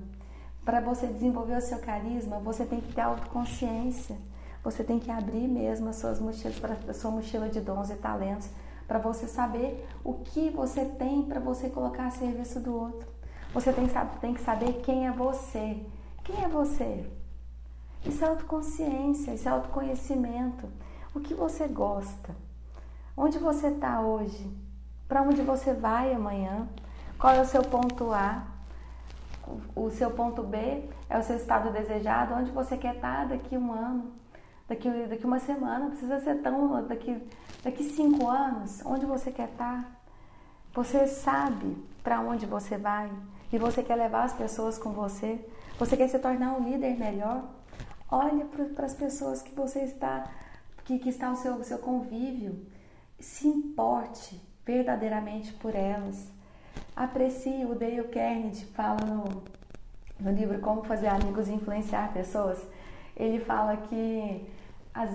Para 0.65 0.81
você 0.81 1.07
desenvolver 1.07 1.57
o 1.57 1.61
seu 1.61 1.79
carisma, 1.79 2.39
você 2.39 2.65
tem 2.65 2.81
que 2.81 2.93
ter 2.93 3.03
autoconsciência. 3.03 4.17
Você 4.65 4.83
tem 4.83 4.99
que 4.99 5.11
abrir 5.11 5.47
mesmo 5.47 5.89
as 5.89 5.97
suas 5.97 6.19
mochilas, 6.19 6.57
sua 6.97 7.11
mochila 7.11 7.49
de 7.49 7.61
dons 7.61 7.89
e 7.89 7.95
talentos, 7.95 8.49
para 8.89 8.99
você 8.99 9.29
saber 9.29 9.87
o 10.03 10.15
que 10.15 10.51
você 10.51 10.85
tem 10.85 11.23
para 11.23 11.39
você 11.39 11.69
colocar 11.69 12.07
a 12.07 12.11
serviço 12.11 12.59
do 12.59 12.75
outro. 12.75 13.07
Você 13.55 13.73
tem, 13.73 13.87
tem 14.21 14.35
que 14.35 14.41
saber 14.41 14.81
quem 14.83 15.07
é 15.07 15.13
você. 15.13 15.85
Quem 16.25 16.45
é 16.45 16.49
você? 16.49 17.09
Isso 18.05 18.25
é 18.25 18.29
autoconsciência, 18.29 19.33
isso 19.33 19.49
é 19.49 19.53
autoconhecimento. 19.53 20.69
O 21.15 21.21
que 21.21 21.35
você 21.35 21.67
gosta? 21.67 22.35
Onde 23.17 23.39
você 23.39 23.69
está 23.69 24.01
hoje? 24.01 24.51
Para 25.09 25.23
onde 25.23 25.43
você 25.43 25.73
vai 25.73 26.13
amanhã? 26.13 26.69
Qual 27.19 27.33
é 27.33 27.41
o 27.41 27.47
seu 27.47 27.63
ponto 27.63 28.13
A? 28.13 28.47
O 29.75 29.91
seu 29.91 30.11
ponto 30.11 30.43
B 30.43 30.89
é 31.09 31.19
o 31.19 31.23
seu 31.23 31.37
estado 31.37 31.73
desejado? 31.73 32.35
Onde 32.35 32.51
você 32.51 32.77
quer 32.77 32.97
estar 32.97 33.23
tá 33.23 33.25
daqui 33.25 33.57
um 33.57 33.73
ano? 33.73 34.13
daqui, 34.69 34.91
daqui 35.07 35.25
uma 35.25 35.39
semana, 35.39 35.89
precisa 35.89 36.21
ser 36.21 36.37
tão. 36.43 36.85
Daqui, 36.87 37.21
daqui 37.63 37.85
cinco 37.85 38.29
anos, 38.29 38.83
onde 38.85 39.07
você 39.07 39.31
quer 39.31 39.49
estar? 39.49 39.93
Você 40.75 41.07
sabe 41.07 41.77
para 42.03 42.21
onde 42.21 42.45
você 42.45 42.77
vai 42.77 43.11
e 43.53 43.59
você 43.59 43.83
quer 43.83 43.97
levar 43.97 44.25
as 44.25 44.35
pessoas 44.35 44.77
com 44.79 44.91
você? 44.91 45.41
Você 45.79 45.97
quer 45.97 46.09
se 46.09 46.19
tornar 46.19 46.55
um 46.55 46.65
líder 46.65 46.99
melhor? 46.99 47.45
Olha 48.11 48.45
para 48.45 48.87
as 48.87 48.95
pessoas 48.95 49.43
que 49.43 49.55
você 49.55 49.81
está, 49.81 50.31
que, 50.85 50.99
que 50.99 51.09
está 51.09 51.31
o 51.31 51.37
seu, 51.37 51.63
seu 51.65 51.79
convívio. 51.79 52.65
Se 53.19 53.49
importe 53.49 54.41
verdadeiramente 54.65 55.53
por 55.55 55.75
elas. 55.75 56.31
Aprecie, 56.95 57.65
o 57.65 57.75
Dale 57.75 58.05
Carnegie 58.05 58.67
fala 58.67 59.05
no, 59.05 59.43
no 60.21 60.31
livro 60.31 60.61
Como 60.61 60.85
Fazer 60.85 61.09
Amigos 61.09 61.49
e 61.49 61.53
Influenciar 61.53 62.13
Pessoas. 62.13 62.65
Ele 63.17 63.41
fala 63.41 63.77
que 63.77 64.47
as, 64.95 65.11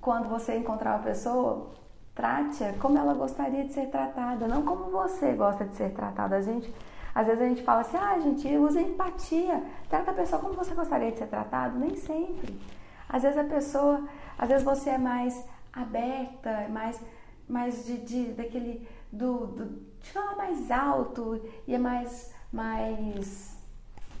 quando 0.00 0.28
você 0.28 0.56
encontrar 0.56 0.96
uma 0.96 1.04
pessoa, 1.04 1.70
trate-a 2.14 2.72
como 2.74 2.98
ela 2.98 3.14
gostaria 3.14 3.64
de 3.64 3.72
ser 3.72 3.86
tratada, 3.86 4.48
não 4.48 4.62
como 4.62 4.90
você 4.90 5.32
gosta 5.32 5.64
de 5.64 5.74
ser 5.76 5.92
tratada. 5.92 6.36
A 6.36 6.42
gente, 6.42 6.72
Às 7.16 7.28
vezes 7.28 7.40
a 7.40 7.48
gente 7.48 7.62
fala 7.62 7.80
assim, 7.80 7.96
ah, 7.96 8.18
gente, 8.18 8.46
usa 8.58 8.78
empatia. 8.78 9.64
Trata 9.88 10.10
a 10.10 10.14
pessoa 10.14 10.38
como 10.38 10.52
você 10.52 10.74
gostaria 10.74 11.10
de 11.10 11.16
ser 11.16 11.26
tratado. 11.28 11.78
Nem 11.78 11.96
sempre. 11.96 12.60
Às 13.08 13.22
vezes 13.22 13.38
a 13.38 13.44
pessoa, 13.44 14.06
às 14.38 14.46
vezes 14.46 14.62
você 14.62 14.90
é 14.90 14.98
mais 14.98 15.42
aberta, 15.72 16.66
mais, 16.68 17.00
mais 17.48 17.86
de, 17.86 17.96
de 17.96 18.24
daquele, 18.34 18.86
do, 19.10 19.46
do, 19.46 19.64
de 19.98 20.12
falar 20.12 20.36
mais 20.36 20.70
alto 20.70 21.40
e 21.66 21.74
é 21.74 21.78
mais, 21.78 22.34
mais 22.52 23.56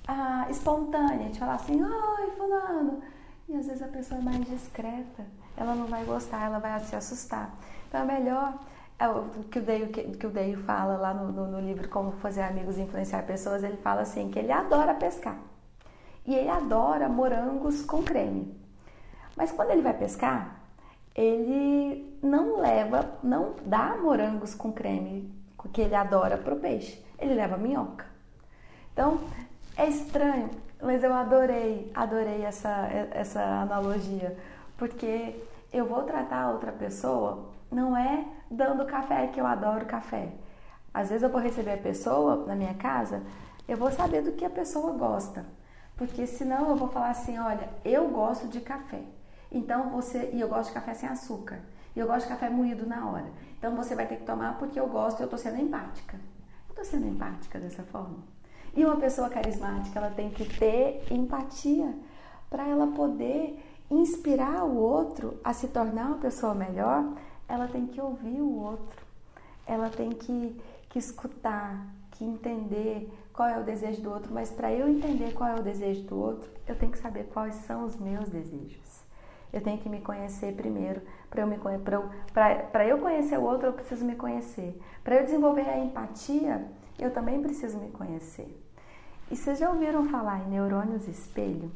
ah, 0.08 0.46
espontânea, 0.48 1.28
de 1.28 1.38
falar 1.38 1.56
assim, 1.56 1.84
oi 1.84 2.30
fulano. 2.30 3.02
E 3.46 3.56
às 3.56 3.66
vezes 3.66 3.82
a 3.82 3.88
pessoa 3.88 4.18
é 4.22 4.24
mais 4.24 4.42
discreta, 4.46 5.26
ela 5.54 5.74
não 5.74 5.86
vai 5.86 6.02
gostar, 6.06 6.46
ela 6.46 6.58
vai 6.58 6.80
se 6.80 6.96
assustar. 6.96 7.54
Então 7.88 8.00
é 8.00 8.04
melhor 8.06 8.58
que 9.50 9.58
o 9.58 9.62
Deio, 9.62 9.88
que, 9.88 10.02
que 10.02 10.26
o 10.26 10.30
Deio 10.30 10.58
fala 10.64 10.96
lá 10.96 11.12
no, 11.12 11.30
no, 11.30 11.46
no, 11.46 11.60
livro 11.60 11.88
Como 11.88 12.12
Fazer 12.12 12.42
Amigos 12.42 12.78
e 12.78 12.82
Influenciar 12.82 13.22
Pessoas, 13.24 13.62
ele 13.62 13.76
fala 13.76 14.02
assim, 14.02 14.30
que 14.30 14.38
ele 14.38 14.50
adora 14.50 14.94
pescar. 14.94 15.36
E 16.24 16.34
ele 16.34 16.48
adora 16.48 17.08
morangos 17.08 17.82
com 17.82 18.02
creme. 18.02 18.56
Mas 19.36 19.52
quando 19.52 19.70
ele 19.70 19.82
vai 19.82 19.92
pescar, 19.92 20.60
ele 21.14 22.18
não 22.22 22.58
leva, 22.58 23.18
não 23.22 23.54
dá 23.64 23.96
morangos 23.96 24.54
com 24.54 24.72
creme 24.72 25.36
que 25.72 25.80
ele 25.80 25.94
adora 25.94 26.36
para 26.36 26.54
o 26.54 26.58
peixe. 26.58 27.04
Ele 27.18 27.34
leva 27.34 27.56
minhoca. 27.56 28.06
Então, 28.92 29.20
é 29.76 29.86
estranho, 29.86 30.50
mas 30.80 31.02
eu 31.02 31.12
adorei, 31.12 31.90
adorei 31.94 32.42
essa, 32.44 32.88
essa 33.12 33.42
analogia, 33.42 34.36
porque 34.78 35.34
eu 35.72 35.86
vou 35.86 36.02
tratar 36.04 36.50
outra 36.50 36.72
pessoa 36.72 37.50
não 37.70 37.96
é 37.96 38.24
dando 38.50 38.86
café, 38.86 39.28
que 39.28 39.40
eu 39.40 39.46
adoro 39.46 39.86
café. 39.86 40.32
Às 40.92 41.08
vezes 41.08 41.22
eu 41.22 41.30
vou 41.30 41.40
receber 41.40 41.72
a 41.72 41.78
pessoa 41.78 42.46
na 42.46 42.54
minha 42.54 42.74
casa, 42.74 43.22
eu 43.68 43.76
vou 43.76 43.90
saber 43.90 44.22
do 44.22 44.32
que 44.32 44.44
a 44.44 44.50
pessoa 44.50 44.92
gosta. 44.92 45.44
Porque 45.96 46.26
senão 46.26 46.70
eu 46.70 46.76
vou 46.76 46.88
falar 46.88 47.10
assim, 47.10 47.38
olha, 47.38 47.68
eu 47.84 48.08
gosto 48.08 48.48
de 48.48 48.60
café. 48.60 49.02
Então 49.50 49.90
você, 49.90 50.30
e 50.32 50.40
eu 50.40 50.48
gosto 50.48 50.68
de 50.68 50.74
café 50.74 50.94
sem 50.94 51.08
açúcar. 51.08 51.60
E 51.94 51.98
eu 51.98 52.06
gosto 52.06 52.24
de 52.24 52.28
café 52.28 52.50
moído 52.50 52.86
na 52.86 53.08
hora. 53.08 53.26
Então 53.58 53.74
você 53.74 53.94
vai 53.94 54.06
ter 54.06 54.16
que 54.16 54.24
tomar 54.24 54.58
porque 54.58 54.78
eu 54.78 54.86
gosto, 54.86 55.22
eu 55.22 55.28
tô 55.28 55.38
sendo 55.38 55.60
empática. 55.60 56.18
Eu 56.68 56.74
tô 56.74 56.84
sendo 56.84 57.06
empática 57.06 57.58
dessa 57.58 57.82
forma. 57.84 58.18
E 58.74 58.84
uma 58.84 58.96
pessoa 58.96 59.30
carismática, 59.30 59.98
ela 59.98 60.10
tem 60.10 60.30
que 60.30 60.44
ter 60.44 61.06
empatia 61.10 61.94
para 62.50 62.68
ela 62.68 62.88
poder 62.88 63.62
inspirar 63.90 64.64
o 64.64 64.76
outro 64.76 65.40
a 65.42 65.54
se 65.54 65.68
tornar 65.68 66.08
uma 66.08 66.18
pessoa 66.18 66.54
melhor 66.54 67.04
ela 67.48 67.68
tem 67.68 67.86
que 67.86 68.00
ouvir 68.00 68.40
o 68.40 68.58
outro, 68.58 69.04
ela 69.66 69.88
tem 69.88 70.10
que, 70.10 70.60
que 70.88 70.98
escutar, 70.98 71.86
que 72.12 72.24
entender 72.24 73.12
qual 73.32 73.48
é 73.48 73.58
o 73.58 73.64
desejo 73.64 74.00
do 74.00 74.10
outro, 74.10 74.32
mas 74.32 74.50
para 74.50 74.72
eu 74.72 74.88
entender 74.88 75.32
qual 75.34 75.50
é 75.50 75.54
o 75.60 75.62
desejo 75.62 76.02
do 76.04 76.18
outro, 76.18 76.50
eu 76.66 76.76
tenho 76.76 76.90
que 76.90 76.98
saber 76.98 77.24
quais 77.24 77.54
são 77.56 77.84
os 77.84 77.96
meus 77.96 78.28
desejos. 78.28 79.04
Eu 79.52 79.60
tenho 79.60 79.78
que 79.78 79.88
me 79.88 80.00
conhecer 80.00 80.54
primeiro. 80.54 81.00
Para 81.30 81.42
eu, 81.42 82.10
eu, 82.34 82.88
eu 82.88 82.98
conhecer 82.98 83.38
o 83.38 83.42
outro, 83.42 83.66
eu 83.68 83.72
preciso 83.72 84.04
me 84.04 84.16
conhecer. 84.16 84.78
Para 85.04 85.16
eu 85.16 85.24
desenvolver 85.24 85.68
a 85.68 85.78
empatia, 85.78 86.66
eu 86.98 87.12
também 87.12 87.40
preciso 87.40 87.78
me 87.78 87.90
conhecer. 87.90 88.62
E 89.30 89.36
vocês 89.36 89.58
já 89.58 89.70
ouviram 89.70 90.08
falar 90.08 90.40
em 90.40 90.50
neurônios 90.50 91.06
espelho? 91.08 91.70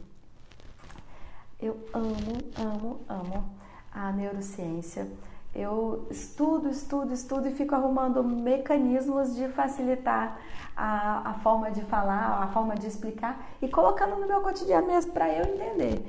Eu 1.60 1.78
amo, 1.92 2.38
amo, 2.58 3.00
amo 3.08 3.50
a 3.92 4.12
neurociência 4.12 5.06
eu 5.54 6.06
estudo, 6.10 6.68
estudo, 6.68 7.12
estudo 7.12 7.48
e 7.48 7.52
fico 7.52 7.74
arrumando 7.74 8.22
mecanismos 8.22 9.34
de 9.34 9.48
facilitar 9.48 10.38
a, 10.76 11.30
a 11.30 11.34
forma 11.34 11.70
de 11.70 11.82
falar, 11.82 12.42
a 12.42 12.48
forma 12.48 12.74
de 12.74 12.86
explicar 12.86 13.48
e 13.60 13.68
colocando 13.68 14.16
no 14.16 14.26
meu 14.26 14.40
cotidiano 14.40 14.86
mesmo 14.86 15.12
para 15.12 15.28
eu 15.32 15.44
entender. 15.44 16.06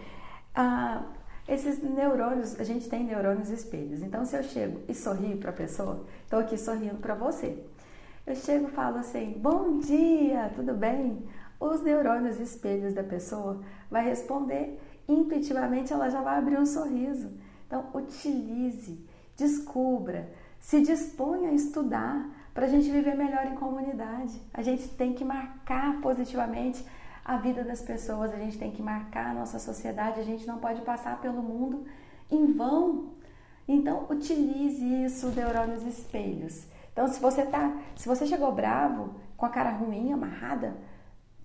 Ah, 0.54 1.02
esses 1.48 1.82
neurônios, 1.82 2.60
a 2.60 2.64
gente 2.64 2.88
tem 2.88 3.04
neurônios 3.04 3.50
espelhos. 3.50 4.02
Então, 4.04 4.24
se 4.26 4.38
eu 4.38 4.44
chego 4.44 4.82
e 4.88 4.94
sorrio 4.94 5.38
para 5.38 5.50
a 5.50 5.54
pessoa, 5.54 6.06
estou 6.24 6.40
aqui 6.40 6.58
sorrindo 6.58 6.98
para 6.98 7.16
você. 7.16 7.58
Eu 8.26 8.36
chego 8.36 8.68
e 8.68 8.72
falo 8.72 9.00
assim: 9.00 9.34
Bom 9.40 9.80
dia, 9.80 10.52
tudo 10.56 10.74
bem? 10.74 11.26
Os 11.60 11.82
neurônios 11.82 12.40
espelhos 12.40 12.94
da 12.94 13.04
pessoa 13.04 13.60
vai 13.90 14.06
responder 14.06 14.80
intuitivamente, 15.08 15.92
ela 15.92 16.10
já 16.10 16.22
vai 16.22 16.38
abrir 16.38 16.60
um 16.60 16.66
sorriso. 16.66 17.32
Então, 17.68 17.86
utilize 17.94 19.04
descubra, 19.36 20.30
se 20.60 20.82
disponha 20.82 21.50
a 21.50 21.54
estudar 21.54 22.30
para 22.54 22.66
a 22.66 22.70
gente 22.70 22.90
viver 22.90 23.16
melhor 23.16 23.46
em 23.48 23.56
comunidade. 23.56 24.42
A 24.54 24.62
gente 24.62 24.88
tem 24.90 25.14
que 25.14 25.24
marcar 25.24 26.00
positivamente 26.02 26.86
a 27.24 27.38
vida 27.38 27.64
das 27.64 27.82
pessoas, 27.82 28.34
a 28.34 28.38
gente 28.38 28.58
tem 28.58 28.72
que 28.72 28.82
marcar 28.82 29.32
a 29.32 29.34
nossa 29.34 29.60
sociedade, 29.60 30.20
a 30.20 30.24
gente 30.24 30.46
não 30.46 30.58
pode 30.58 30.82
passar 30.82 31.20
pelo 31.22 31.42
mundo 31.42 31.86
em 32.30 32.52
vão. 32.54 33.10
Então, 33.68 34.06
utilize 34.10 34.84
isso, 35.06 35.28
neurônios 35.30 35.84
espelhos. 35.84 36.66
Então, 36.92 37.08
se 37.08 37.20
você 37.20 37.46
tá, 37.46 37.74
se 37.96 38.08
você 38.08 38.26
chegou 38.26 38.52
bravo, 38.52 39.16
com 39.38 39.46
a 39.46 39.50
cara 39.50 39.72
ruim, 39.72 40.12
amarrada, 40.12 40.76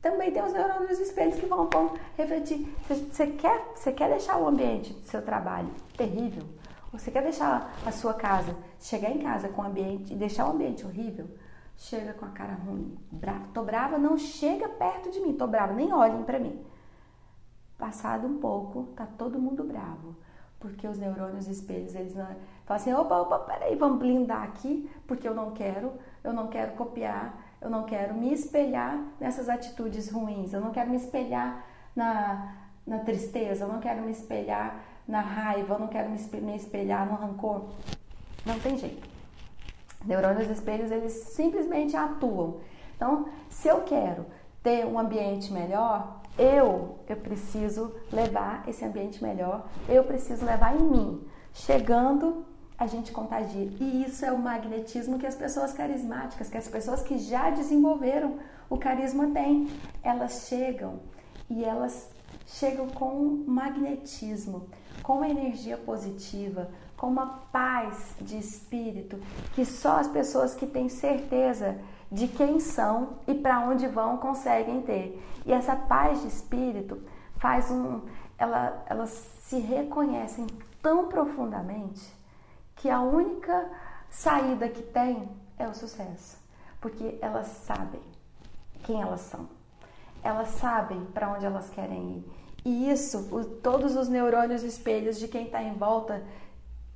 também 0.03 0.31
tem 0.31 0.43
os 0.43 0.53
neurônios 0.53 0.99
espelhos 0.99 1.39
que 1.39 1.47
vão, 1.47 1.69
vão 1.73 1.95
refletir. 2.17 2.67
Você 2.89 3.27
quer, 3.29 3.73
você 3.75 3.93
quer 3.93 4.09
deixar 4.11 4.39
o 4.39 4.47
ambiente 4.47 4.93
do 4.93 5.03
seu 5.03 5.23
trabalho 5.23 5.71
terrível? 5.97 6.45
Você 6.93 7.11
quer 7.11 7.23
deixar 7.23 7.75
a 7.85 7.93
sua 7.93 8.15
casa, 8.15 8.57
chegar 8.81 9.11
em 9.11 9.19
casa 9.19 9.49
com 9.49 9.63
o 9.63 9.65
ambiente 9.65 10.13
e 10.13 10.17
deixar 10.17 10.47
o 10.47 10.53
ambiente 10.53 10.85
horrível? 10.85 11.29
Chega 11.77 12.15
com 12.15 12.25
a 12.25 12.31
cara 12.31 12.55
ruim, 12.55 12.97
brava. 13.11 13.47
Tô 13.53 13.63
brava, 13.63 13.99
não 13.99 14.17
chega 14.17 14.69
perto 14.69 15.11
de 15.11 15.21
mim. 15.21 15.35
Tô 15.35 15.47
brava, 15.47 15.75
nem 15.75 15.93
olhem 15.93 16.23
para 16.23 16.39
mim. 16.39 16.65
Passado 17.77 18.27
um 18.27 18.39
pouco, 18.39 18.85
tá 18.97 19.07
todo 19.07 19.39
mundo 19.39 19.63
bravo. 19.63 20.17
Porque 20.59 20.89
os 20.89 20.97
neurônios 20.97 21.49
espelhos, 21.49 21.95
eles 21.95 22.15
não 22.15 22.25
falam 22.65 22.83
assim, 22.83 22.93
opa, 22.95 23.19
opa, 23.19 23.39
peraí, 23.41 23.77
vamos 23.77 23.99
blindar 23.99 24.43
aqui, 24.43 24.91
porque 25.07 25.29
eu 25.29 25.35
não 25.35 25.51
quero, 25.51 25.93
eu 26.25 26.33
não 26.33 26.49
quero 26.49 26.73
copiar, 26.73 27.39
eu 27.61 27.69
não 27.69 27.85
quero 27.85 28.15
me 28.15 28.33
espelhar 28.33 28.99
nessas 29.21 29.51
atitudes 29.51 30.11
ruins, 30.11 30.55
eu 30.55 30.61
não 30.61 30.71
quero 30.71 30.89
me 30.89 30.97
espelhar 30.97 31.63
na, 31.95 32.55
na 32.87 33.01
tristeza, 33.01 33.65
eu 33.65 33.69
não 33.69 33.81
quero 33.81 34.01
me 34.03 34.13
espelhar 34.13 34.83
na 35.07 35.21
raiva, 35.21 35.75
eu 35.75 35.79
não 35.79 35.89
quero 35.89 36.11
me 36.11 36.57
espelhar 36.57 37.07
no 37.07 37.15
rancor. 37.15 37.67
Não 38.45 38.59
tem 38.59 38.77
jeito. 38.77 39.09
Neurônios 40.05 40.49
espelhos, 40.51 40.91
eles 40.91 41.13
simplesmente 41.13 41.97
atuam. 41.97 42.61
Então, 42.97 43.29
se 43.49 43.69
eu 43.69 43.83
quero 43.83 44.27
ter 44.63 44.85
um 44.85 44.99
ambiente 44.99 45.53
melhor, 45.53 46.21
eu, 46.39 46.99
eu 47.09 47.17
preciso 47.17 47.93
levar 48.13 48.69
esse 48.69 48.85
ambiente 48.85 49.23
melhor, 49.23 49.67
eu 49.89 50.05
preciso 50.05 50.45
levar 50.45 50.77
em 50.77 50.83
mim. 50.83 51.29
Chegando, 51.53 52.45
a 52.79 52.87
gente 52.87 53.13
contagia. 53.13 53.71
E 53.81 54.05
isso 54.05 54.25
é 54.25 54.33
o 54.33 54.39
magnetismo 54.39 55.19
que 55.19 55.27
as 55.27 55.35
pessoas 55.35 55.73
carismáticas, 55.73 56.49
que 56.51 56.59
as 56.59 56.69
pessoas 56.69 57.03
que 57.03 57.19
já 57.19 57.51
desenvolveram 57.51 58.39
o 58.69 58.77
carisma 58.77 59.31
têm. 59.31 59.69
Elas 60.03 60.47
chegam 60.49 61.01
e 61.49 61.65
elas 61.65 62.11
chegam 62.47 62.89
com 62.89 63.45
magnetismo 63.47 64.69
com 65.07 65.19
uma 65.19 65.29
energia 65.29 65.77
positiva, 65.77 66.69
com 66.97 67.07
uma 67.07 67.45
paz 67.53 68.17
de 68.21 68.37
espírito 68.37 69.17
que 69.55 69.65
só 69.65 70.01
as 70.01 70.09
pessoas 70.09 70.53
que 70.53 70.67
têm 70.67 70.89
certeza 70.89 71.79
de 72.11 72.27
quem 72.27 72.59
são 72.59 73.11
e 73.25 73.33
para 73.33 73.61
onde 73.61 73.87
vão 73.87 74.17
conseguem 74.17 74.83
ter. 74.83 75.25
E 75.47 75.53
essa 75.53 75.77
paz 75.77 76.23
de 76.23 76.27
espírito 76.27 77.01
faz 77.37 77.71
um. 77.71 78.01
Ela, 78.37 78.83
elas 78.87 79.11
se 79.11 79.61
reconhecem 79.61 80.45
tão 80.83 81.07
profundamente 81.07 82.13
que 82.75 82.91
a 82.91 83.01
única 83.01 83.71
saída 84.11 84.69
que 84.69 84.83
tem 84.83 85.29
é 85.57 85.69
o 85.69 85.75
sucesso. 85.75 86.37
Porque 86.81 87.17
elas 87.23 87.47
sabem 87.47 88.03
quem 88.83 89.01
elas 89.01 89.21
são. 89.21 89.49
Elas 90.21 90.49
sabem 90.49 91.05
para 91.15 91.33
onde 91.33 91.47
elas 91.47 91.71
querem 91.71 92.17
ir. 92.17 92.46
E 92.67 92.91
isso, 92.91 93.29
o, 93.31 93.45
todos 93.45 93.95
os 93.95 94.09
neurônios 94.09 94.65
espelhos 94.65 95.21
de 95.21 95.29
quem 95.29 95.45
está 95.45 95.63
em 95.63 95.75
volta, 95.75 96.21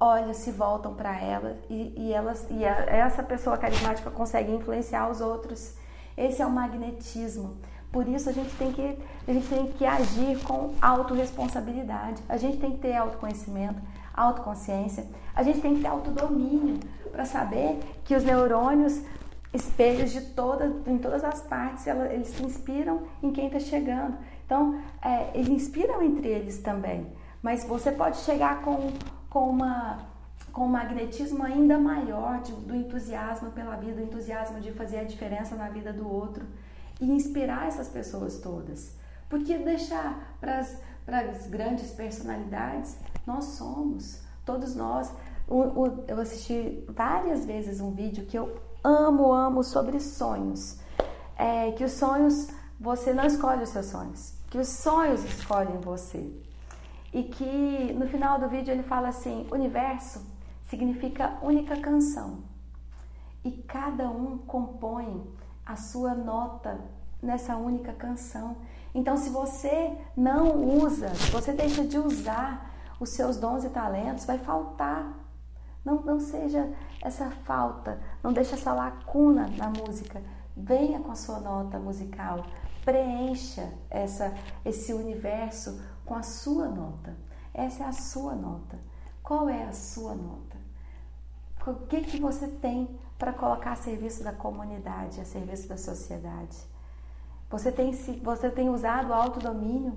olha, 0.00 0.34
se 0.34 0.50
voltam 0.50 0.96
para 0.96 1.16
ela 1.16 1.58
e, 1.70 1.94
e, 1.96 2.12
elas, 2.12 2.44
e 2.50 2.64
a, 2.64 2.86
essa 2.88 3.22
pessoa 3.22 3.56
carismática 3.56 4.10
consegue 4.10 4.50
influenciar 4.50 5.08
os 5.08 5.20
outros. 5.20 5.74
Esse 6.16 6.42
é 6.42 6.46
o 6.46 6.50
magnetismo. 6.50 7.56
Por 7.92 8.08
isso 8.08 8.28
a 8.28 8.32
gente 8.32 8.52
tem 8.56 8.72
que, 8.72 8.98
a 9.28 9.32
gente 9.32 9.46
tem 9.46 9.68
que 9.68 9.86
agir 9.86 10.42
com 10.42 10.74
autorresponsabilidade. 10.82 12.20
A 12.28 12.36
gente 12.36 12.58
tem 12.58 12.72
que 12.72 12.78
ter 12.78 12.96
autoconhecimento, 12.96 13.80
autoconsciência. 14.12 15.06
A 15.36 15.44
gente 15.44 15.60
tem 15.60 15.76
que 15.76 15.82
ter 15.82 15.86
autodomínio 15.86 16.80
para 17.12 17.24
saber 17.24 17.78
que 18.04 18.16
os 18.16 18.24
neurônios 18.24 19.00
espelhos 19.54 20.10
de 20.10 20.20
toda, 20.20 20.66
em 20.84 20.98
todas 20.98 21.22
as 21.22 21.42
partes, 21.42 21.86
eles 21.86 22.26
se 22.26 22.42
inspiram 22.42 23.02
em 23.22 23.30
quem 23.30 23.46
está 23.46 23.60
chegando. 23.60 24.16
Então, 24.50 24.82
é, 25.00 25.30
eles 25.32 25.48
inspiram 25.48 26.02
entre 26.02 26.26
eles 26.26 26.58
também. 26.58 27.06
Mas 27.40 27.62
você 27.62 27.92
pode 27.92 28.16
chegar 28.16 28.62
com, 28.62 28.92
com 29.30 29.48
uma 29.48 30.10
com 30.52 30.64
um 30.64 30.68
magnetismo 30.68 31.44
ainda 31.44 31.78
maior 31.78 32.40
de, 32.40 32.50
do 32.50 32.74
entusiasmo 32.74 33.52
pela 33.52 33.76
vida, 33.76 33.94
do 33.94 34.02
entusiasmo 34.02 34.58
de 34.58 34.72
fazer 34.72 34.98
a 34.98 35.04
diferença 35.04 35.54
na 35.54 35.68
vida 35.68 35.92
do 35.92 36.12
outro 36.12 36.44
e 37.00 37.08
inspirar 37.08 37.68
essas 37.68 37.86
pessoas 37.86 38.40
todas. 38.40 38.96
Porque 39.28 39.56
deixar 39.58 40.36
para 40.40 40.58
as 40.58 41.46
grandes 41.46 41.92
personalidades, 41.92 42.96
nós 43.24 43.44
somos, 43.44 44.20
todos 44.44 44.74
nós. 44.74 45.14
O, 45.46 45.58
o, 45.58 46.04
eu 46.08 46.18
assisti 46.18 46.84
várias 46.88 47.46
vezes 47.46 47.80
um 47.80 47.92
vídeo 47.92 48.26
que 48.26 48.36
eu 48.36 48.60
amo, 48.82 49.32
amo 49.32 49.62
sobre 49.62 50.00
sonhos. 50.00 50.80
É, 51.38 51.70
que 51.70 51.84
os 51.84 51.92
sonhos, 51.92 52.48
você 52.80 53.14
não 53.14 53.24
escolhe 53.24 53.62
os 53.62 53.68
seus 53.68 53.86
sonhos, 53.86 54.39
que 54.50 54.58
os 54.58 54.68
sonhos 54.68 55.24
escolhem 55.24 55.80
você. 55.80 56.30
E 57.12 57.22
que 57.22 57.92
no 57.94 58.06
final 58.06 58.38
do 58.38 58.48
vídeo 58.48 58.72
ele 58.72 58.82
fala 58.82 59.08
assim: 59.08 59.46
universo 59.50 60.20
significa 60.68 61.38
única 61.40 61.76
canção. 61.80 62.40
E 63.44 63.50
cada 63.50 64.10
um 64.10 64.38
compõe 64.38 65.26
a 65.64 65.76
sua 65.76 66.14
nota 66.14 66.78
nessa 67.22 67.56
única 67.56 67.92
canção. 67.92 68.56
Então, 68.94 69.16
se 69.16 69.30
você 69.30 69.96
não 70.16 70.62
usa, 70.78 71.14
se 71.14 71.30
você 71.30 71.52
deixa 71.52 71.84
de 71.84 71.98
usar 71.98 72.70
os 72.98 73.10
seus 73.10 73.38
dons 73.38 73.64
e 73.64 73.70
talentos, 73.70 74.24
vai 74.24 74.38
faltar. 74.38 75.14
Não, 75.84 76.02
não 76.02 76.20
seja 76.20 76.70
essa 77.00 77.30
falta, 77.30 77.98
não 78.22 78.32
deixe 78.32 78.54
essa 78.54 78.72
lacuna 78.72 79.48
na 79.56 79.70
música. 79.70 80.22
Venha 80.56 81.00
com 81.00 81.10
a 81.10 81.14
sua 81.14 81.40
nota 81.40 81.78
musical, 81.78 82.44
preencha 82.84 83.72
essa, 83.88 84.34
esse 84.64 84.92
universo 84.92 85.80
com 86.04 86.14
a 86.14 86.22
sua 86.22 86.68
nota. 86.68 87.16
Essa 87.52 87.84
é 87.84 87.86
a 87.86 87.92
sua 87.92 88.34
nota. 88.34 88.78
Qual 89.22 89.48
é 89.48 89.64
a 89.64 89.72
sua 89.72 90.14
nota? 90.14 90.56
O 91.66 91.74
que, 91.86 92.00
que 92.02 92.20
você 92.20 92.48
tem 92.48 92.88
para 93.18 93.32
colocar 93.32 93.72
a 93.72 93.76
serviço 93.76 94.24
da 94.24 94.32
comunidade, 94.32 95.20
a 95.20 95.24
serviço 95.24 95.68
da 95.68 95.76
sociedade? 95.76 96.56
Você 97.50 97.70
tem, 97.70 97.92
você 98.22 98.50
tem 98.50 98.70
usado 98.70 99.12
autodomínio? 99.12 99.96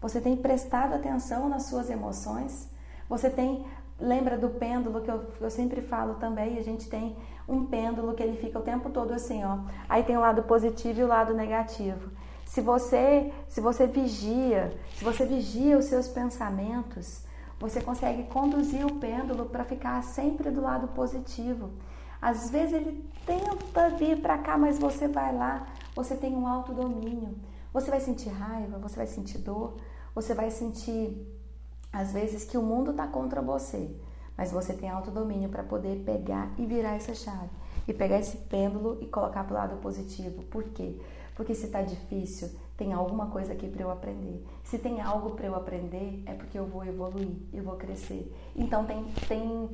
Você 0.00 0.20
tem 0.20 0.36
prestado 0.36 0.94
atenção 0.94 1.48
nas 1.48 1.64
suas 1.64 1.90
emoções? 1.90 2.70
Você 3.08 3.28
tem 3.28 3.66
lembra 4.00 4.38
do 4.38 4.48
pêndulo 4.48 5.02
que 5.02 5.10
eu, 5.10 5.26
eu 5.40 5.50
sempre 5.50 5.82
falo 5.82 6.14
também, 6.14 6.58
a 6.58 6.62
gente 6.62 6.88
tem 6.88 7.14
um 7.46 7.66
pêndulo 7.66 8.14
que 8.14 8.22
ele 8.22 8.36
fica 8.36 8.58
o 8.58 8.62
tempo 8.62 8.88
todo 8.90 9.12
assim, 9.12 9.44
ó. 9.44 9.58
Aí 9.88 10.02
tem 10.02 10.16
o 10.16 10.20
lado 10.20 10.42
positivo 10.44 11.00
e 11.00 11.04
o 11.04 11.08
lado 11.08 11.34
negativo. 11.34 12.10
Se 12.50 12.60
você, 12.60 13.32
se 13.48 13.60
você 13.60 13.86
vigia, 13.86 14.76
se 14.96 15.04
você 15.04 15.24
vigia 15.24 15.78
os 15.78 15.84
seus 15.84 16.08
pensamentos, 16.08 17.22
você 17.60 17.80
consegue 17.80 18.24
conduzir 18.24 18.84
o 18.84 18.96
pêndulo 18.96 19.46
para 19.46 19.64
ficar 19.64 20.02
sempre 20.02 20.50
do 20.50 20.60
lado 20.60 20.88
positivo. 20.88 21.70
Às 22.20 22.50
vezes 22.50 22.74
ele 22.74 23.08
tenta 23.24 23.90
vir 23.90 24.20
para 24.20 24.36
cá, 24.36 24.58
mas 24.58 24.80
você 24.80 25.06
vai 25.06 25.32
lá, 25.32 25.64
você 25.94 26.16
tem 26.16 26.34
um 26.34 26.44
autodomínio. 26.44 27.36
Você 27.72 27.88
vai 27.88 28.00
sentir 28.00 28.30
raiva, 28.30 28.78
você 28.78 28.96
vai 28.96 29.06
sentir 29.06 29.38
dor, 29.38 29.76
você 30.12 30.34
vai 30.34 30.50
sentir 30.50 31.24
às 31.92 32.12
vezes 32.12 32.42
que 32.42 32.58
o 32.58 32.62
mundo 32.62 32.90
está 32.90 33.06
contra 33.06 33.40
você, 33.40 33.94
mas 34.36 34.50
você 34.50 34.72
tem 34.72 34.90
autodomínio 34.90 35.50
para 35.50 35.62
poder 35.62 36.02
pegar 36.04 36.50
e 36.58 36.66
virar 36.66 36.96
essa 36.96 37.14
chave 37.14 37.50
e 37.86 37.94
pegar 37.94 38.18
esse 38.18 38.36
pêndulo 38.36 38.98
e 39.00 39.06
colocar 39.06 39.44
para 39.44 39.54
o 39.54 39.56
lado 39.56 39.76
positivo. 39.76 40.42
Por 40.44 40.64
quê? 40.64 40.96
Porque 41.40 41.54
se 41.54 41.64
está 41.64 41.80
difícil, 41.80 42.50
tem 42.76 42.92
alguma 42.92 43.28
coisa 43.28 43.54
aqui 43.54 43.66
para 43.66 43.82
eu 43.82 43.90
aprender. 43.90 44.46
Se 44.62 44.78
tem 44.78 45.00
algo 45.00 45.30
para 45.30 45.46
eu 45.46 45.54
aprender, 45.54 46.22
é 46.26 46.34
porque 46.34 46.58
eu 46.58 46.66
vou 46.66 46.84
evoluir, 46.84 47.34
eu 47.50 47.64
vou 47.64 47.76
crescer. 47.76 48.30
Então 48.54 48.84
tem, 48.84 49.02
tem 49.26 49.70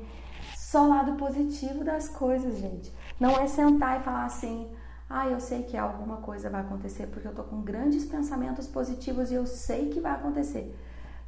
só 0.56 0.86
lado 0.86 1.16
positivo 1.16 1.82
das 1.82 2.08
coisas, 2.08 2.58
gente. 2.58 2.94
Não 3.18 3.32
é 3.32 3.48
sentar 3.48 3.98
e 4.00 4.04
falar 4.04 4.26
assim, 4.26 4.70
ah, 5.10 5.26
eu 5.26 5.40
sei 5.40 5.64
que 5.64 5.76
alguma 5.76 6.18
coisa 6.18 6.48
vai 6.48 6.60
acontecer 6.60 7.08
porque 7.08 7.26
eu 7.26 7.34
tô 7.34 7.42
com 7.42 7.62
grandes 7.62 8.04
pensamentos 8.04 8.68
positivos 8.68 9.32
e 9.32 9.34
eu 9.34 9.44
sei 9.44 9.88
que 9.88 9.98
vai 9.98 10.12
acontecer. 10.12 10.72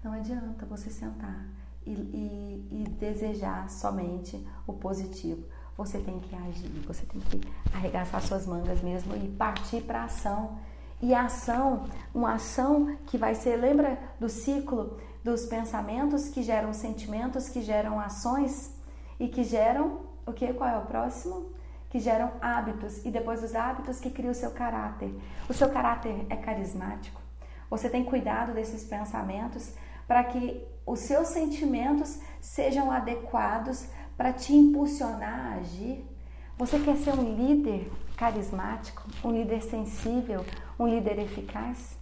Não 0.05 0.13
adianta 0.13 0.65
você 0.67 0.89
sentar 0.89 1.49
e, 1.85 1.91
e, 1.91 2.69
e 2.71 2.89
desejar 2.91 3.69
somente 3.69 4.47
o 4.69 4.73
positivo. 4.73 5.43
Você 5.79 5.99
tem 5.99 6.19
que 6.19 6.35
agir, 6.35 6.83
você 6.85 7.07
tem 7.07 7.21
que 7.21 7.41
arregaçar 7.73 8.21
suas 8.21 8.45
mangas 8.45 8.83
mesmo 8.83 9.15
e 9.15 9.29
partir 9.29 9.81
para 9.83 10.03
ação. 10.03 10.59
E 11.01 11.15
a 11.15 11.27
ação, 11.27 11.85
uma 12.13 12.35
ação 12.35 12.99
que 13.07 13.17
vai 13.17 13.37
ser, 13.37 13.55
lembra 13.55 13.97
do 14.19 14.29
ciclo 14.29 14.99
dos 15.23 15.47
pensamentos 15.47 16.29
que 16.31 16.43
geram 16.43 16.73
sentimentos, 16.73 17.49
que 17.49 17.63
geram 17.63 18.01
ações 18.01 18.75
e 19.21 19.29
que 19.29 19.45
geram 19.45 20.01
o 20.27 20.33
que? 20.33 20.53
Qual 20.53 20.69
é 20.69 20.77
o 20.77 20.87
próximo? 20.87 21.53
Que 21.89 22.01
geram 22.01 22.33
hábitos 22.41 23.05
e 23.05 23.11
depois 23.13 23.41
os 23.45 23.55
hábitos 23.55 24.01
que 24.01 24.11
criam 24.11 24.33
o 24.33 24.35
seu 24.35 24.51
caráter. 24.51 25.15
O 25.49 25.55
seu 25.55 25.71
caráter 25.71 26.27
é 26.29 26.35
carismático. 26.35 27.21
Você 27.71 27.89
tem 27.89 28.05
cuidado 28.05 28.53
desses 28.53 28.83
pensamentos 28.83 29.73
para 30.09 30.25
que 30.25 30.67
os 30.85 31.01
seus 31.01 31.29
sentimentos 31.29 32.19
sejam 32.41 32.91
adequados 32.91 33.87
para 34.19 34.33
te 34.33 34.53
impulsionar 34.53 35.53
a 35.53 35.55
agir. 35.55 36.05
Você 36.59 36.79
quer 36.81 36.97
ser 36.97 37.13
um 37.13 37.37
líder 37.37 37.91
carismático, 38.17 39.05
um 39.25 39.31
líder 39.31 39.63
sensível, 39.63 40.45
um 40.79 40.87
líder 40.87 41.21
eficaz? 41.21 41.97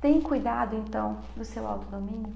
Tem 0.00 0.20
cuidado 0.20 0.76
então 0.76 1.20
do 1.36 1.44
seu 1.44 1.66
autodomínio? 1.66 2.34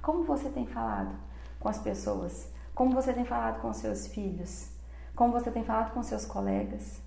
Como 0.00 0.22
você 0.22 0.48
tem 0.48 0.66
falado 0.66 1.14
com 1.60 1.68
as 1.68 1.78
pessoas? 1.78 2.48
Como 2.74 2.94
você 2.94 3.12
tem 3.12 3.24
falado 3.24 3.60
com 3.60 3.72
seus 3.72 4.06
filhos? 4.06 4.68
Como 5.16 5.32
você 5.32 5.50
tem 5.50 5.64
falado 5.64 5.92
com 5.92 6.02
seus 6.02 6.24
colegas? 6.24 7.02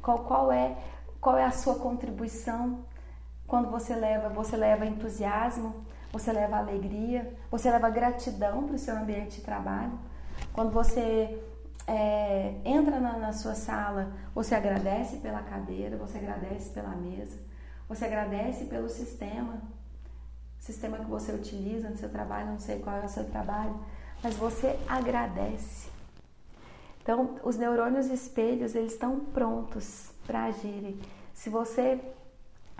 Qual, 0.00 0.20
qual 0.20 0.52
é 0.52 0.78
qual 1.20 1.36
é 1.36 1.44
a 1.44 1.50
sua 1.50 1.74
contribuição 1.74 2.84
quando 3.46 3.68
você 3.68 3.94
leva 3.94 4.28
você 4.30 4.56
leva 4.56 4.86
entusiasmo 4.86 5.84
você 6.12 6.32
leva 6.32 6.56
alegria, 6.56 7.32
você 7.50 7.70
leva 7.70 7.88
gratidão 7.88 8.64
para 8.64 8.74
o 8.74 8.78
seu 8.78 8.96
ambiente 8.96 9.36
de 9.36 9.42
trabalho. 9.42 9.92
Quando 10.52 10.72
você 10.72 11.40
é, 11.86 12.54
entra 12.64 13.00
na, 13.00 13.18
na 13.18 13.32
sua 13.32 13.54
sala, 13.54 14.12
você 14.34 14.54
agradece 14.54 15.18
pela 15.18 15.42
cadeira, 15.42 15.96
você 15.96 16.18
agradece 16.18 16.70
pela 16.70 16.90
mesa, 16.90 17.38
você 17.88 18.04
agradece 18.04 18.64
pelo 18.66 18.88
sistema, 18.88 19.60
sistema 20.58 20.98
que 20.98 21.06
você 21.06 21.32
utiliza 21.32 21.88
no 21.88 21.96
seu 21.96 22.08
trabalho, 22.08 22.52
não 22.52 22.58
sei 22.60 22.78
qual 22.80 22.96
é 22.96 23.04
o 23.04 23.08
seu 23.08 23.24
trabalho, 23.24 23.74
mas 24.22 24.34
você 24.36 24.78
agradece. 24.86 25.88
Então, 27.02 27.36
os 27.42 27.56
neurônios 27.56 28.06
espelhos, 28.06 28.74
eles 28.74 28.92
estão 28.92 29.18
prontos 29.18 30.10
para 30.26 30.44
agirem. 30.44 31.00
Se 31.32 31.48
você, 31.48 31.98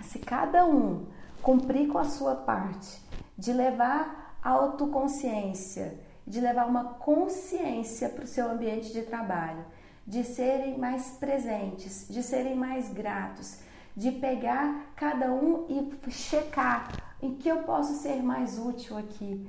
se 0.02 0.18
cada 0.18 0.66
um 0.66 1.06
cumprir 1.42 1.88
com 1.88 1.98
a 1.98 2.04
sua 2.04 2.36
parte 2.36 3.02
de 3.36 3.52
levar 3.52 4.36
autoconsciência, 4.42 5.98
de 6.30 6.40
levar 6.40 6.66
uma 6.66 6.84
consciência 6.84 8.08
para 8.08 8.22
o 8.22 8.28
seu 8.28 8.48
ambiente 8.48 8.92
de 8.92 9.02
trabalho, 9.02 9.64
de 10.06 10.22
serem 10.22 10.78
mais 10.78 11.10
presentes, 11.18 12.06
de 12.08 12.22
serem 12.22 12.54
mais 12.54 12.88
gratos, 12.88 13.58
de 13.96 14.12
pegar 14.12 14.92
cada 14.94 15.32
um 15.32 15.66
e 15.68 16.10
checar 16.10 16.88
em 17.20 17.34
que 17.34 17.48
eu 17.48 17.64
posso 17.64 17.94
ser 17.94 18.22
mais 18.22 18.60
útil 18.60 18.96
aqui. 18.96 19.44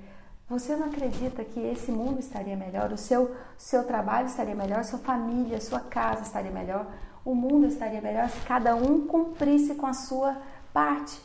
Você 0.50 0.76
não 0.76 0.88
acredita 0.88 1.46
que 1.46 1.60
esse 1.60 1.91
mundo 1.91 2.20
estaria 2.20 2.58
melhor, 2.58 2.91
o 2.91 2.98
seu, 2.98 3.36
seu 3.60 3.86
trabalho 3.86 4.26
estaria 4.26 4.56
melhor, 4.56 4.84
sua 4.84 5.00
família, 5.00 5.62
sua 5.62 5.82
casa 5.82 6.24
estaria 6.24 6.52
melhor, 6.52 6.88
o 7.24 7.36
mundo 7.36 7.67
estaria 7.67 8.02
melhor 8.02 8.28
se 8.28 8.39
cada 8.41 8.76
um 8.76 9.06
cumprisse 9.06 9.76
com 9.76 9.86
a 9.86 9.94
sua 9.94 10.36
parte, 10.74 11.22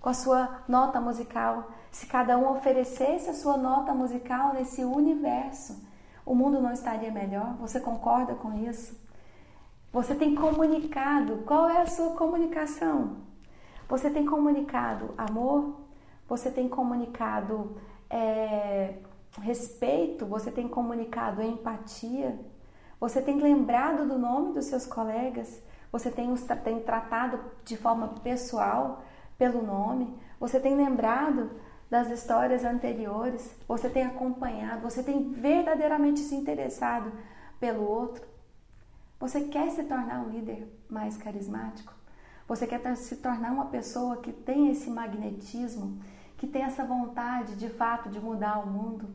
com 0.00 0.08
a 0.08 0.14
sua 0.14 0.62
nota 0.66 0.98
musical, 0.98 1.70
se 1.98 2.06
cada 2.06 2.38
um 2.38 2.48
oferecesse 2.52 3.28
a 3.28 3.34
sua 3.34 3.56
nota 3.56 3.92
musical 3.92 4.54
nesse 4.54 4.84
universo, 4.84 5.84
o 6.24 6.32
mundo 6.32 6.60
não 6.60 6.72
estaria 6.72 7.10
melhor? 7.10 7.56
Você 7.56 7.80
concorda 7.80 8.36
com 8.36 8.54
isso? 8.54 8.96
Você 9.92 10.14
tem 10.14 10.32
comunicado, 10.32 11.38
qual 11.38 11.68
é 11.68 11.82
a 11.82 11.86
sua 11.86 12.12
comunicação? 12.12 13.16
Você 13.88 14.08
tem 14.10 14.24
comunicado 14.24 15.12
amor? 15.18 15.80
Você 16.28 16.52
tem 16.52 16.68
comunicado 16.68 17.76
é, 18.08 18.98
respeito? 19.40 20.24
Você 20.24 20.52
tem 20.52 20.68
comunicado 20.68 21.42
empatia? 21.42 22.38
Você 23.00 23.20
tem 23.20 23.40
lembrado 23.40 24.06
do 24.06 24.16
nome 24.16 24.52
dos 24.52 24.66
seus 24.66 24.86
colegas? 24.86 25.60
Você 25.90 26.12
tem, 26.12 26.32
tem 26.62 26.78
tratado 26.78 27.40
de 27.64 27.76
forma 27.76 28.06
pessoal 28.22 29.02
pelo 29.36 29.60
nome? 29.66 30.16
Você 30.38 30.60
tem 30.60 30.76
lembrado 30.76 31.50
das 31.90 32.10
histórias 32.10 32.64
anteriores, 32.64 33.54
você 33.66 33.88
tem 33.88 34.04
acompanhado, 34.04 34.82
você 34.82 35.02
tem 35.02 35.30
verdadeiramente 35.30 36.20
se 36.20 36.34
interessado 36.34 37.10
pelo 37.58 37.82
outro. 37.82 38.26
Você 39.18 39.42
quer 39.42 39.70
se 39.70 39.82
tornar 39.84 40.20
um 40.20 40.28
líder 40.28 40.68
mais 40.88 41.16
carismático? 41.16 41.92
Você 42.46 42.66
quer 42.66 42.96
se 42.96 43.16
tornar 43.16 43.52
uma 43.52 43.66
pessoa 43.66 44.18
que 44.18 44.32
tem 44.32 44.70
esse 44.70 44.88
magnetismo, 44.90 46.00
que 46.36 46.46
tem 46.46 46.62
essa 46.62 46.84
vontade 46.84 47.56
de 47.56 47.68
fato 47.68 48.08
de 48.08 48.20
mudar 48.20 48.58
o 48.60 48.66
mundo? 48.66 49.10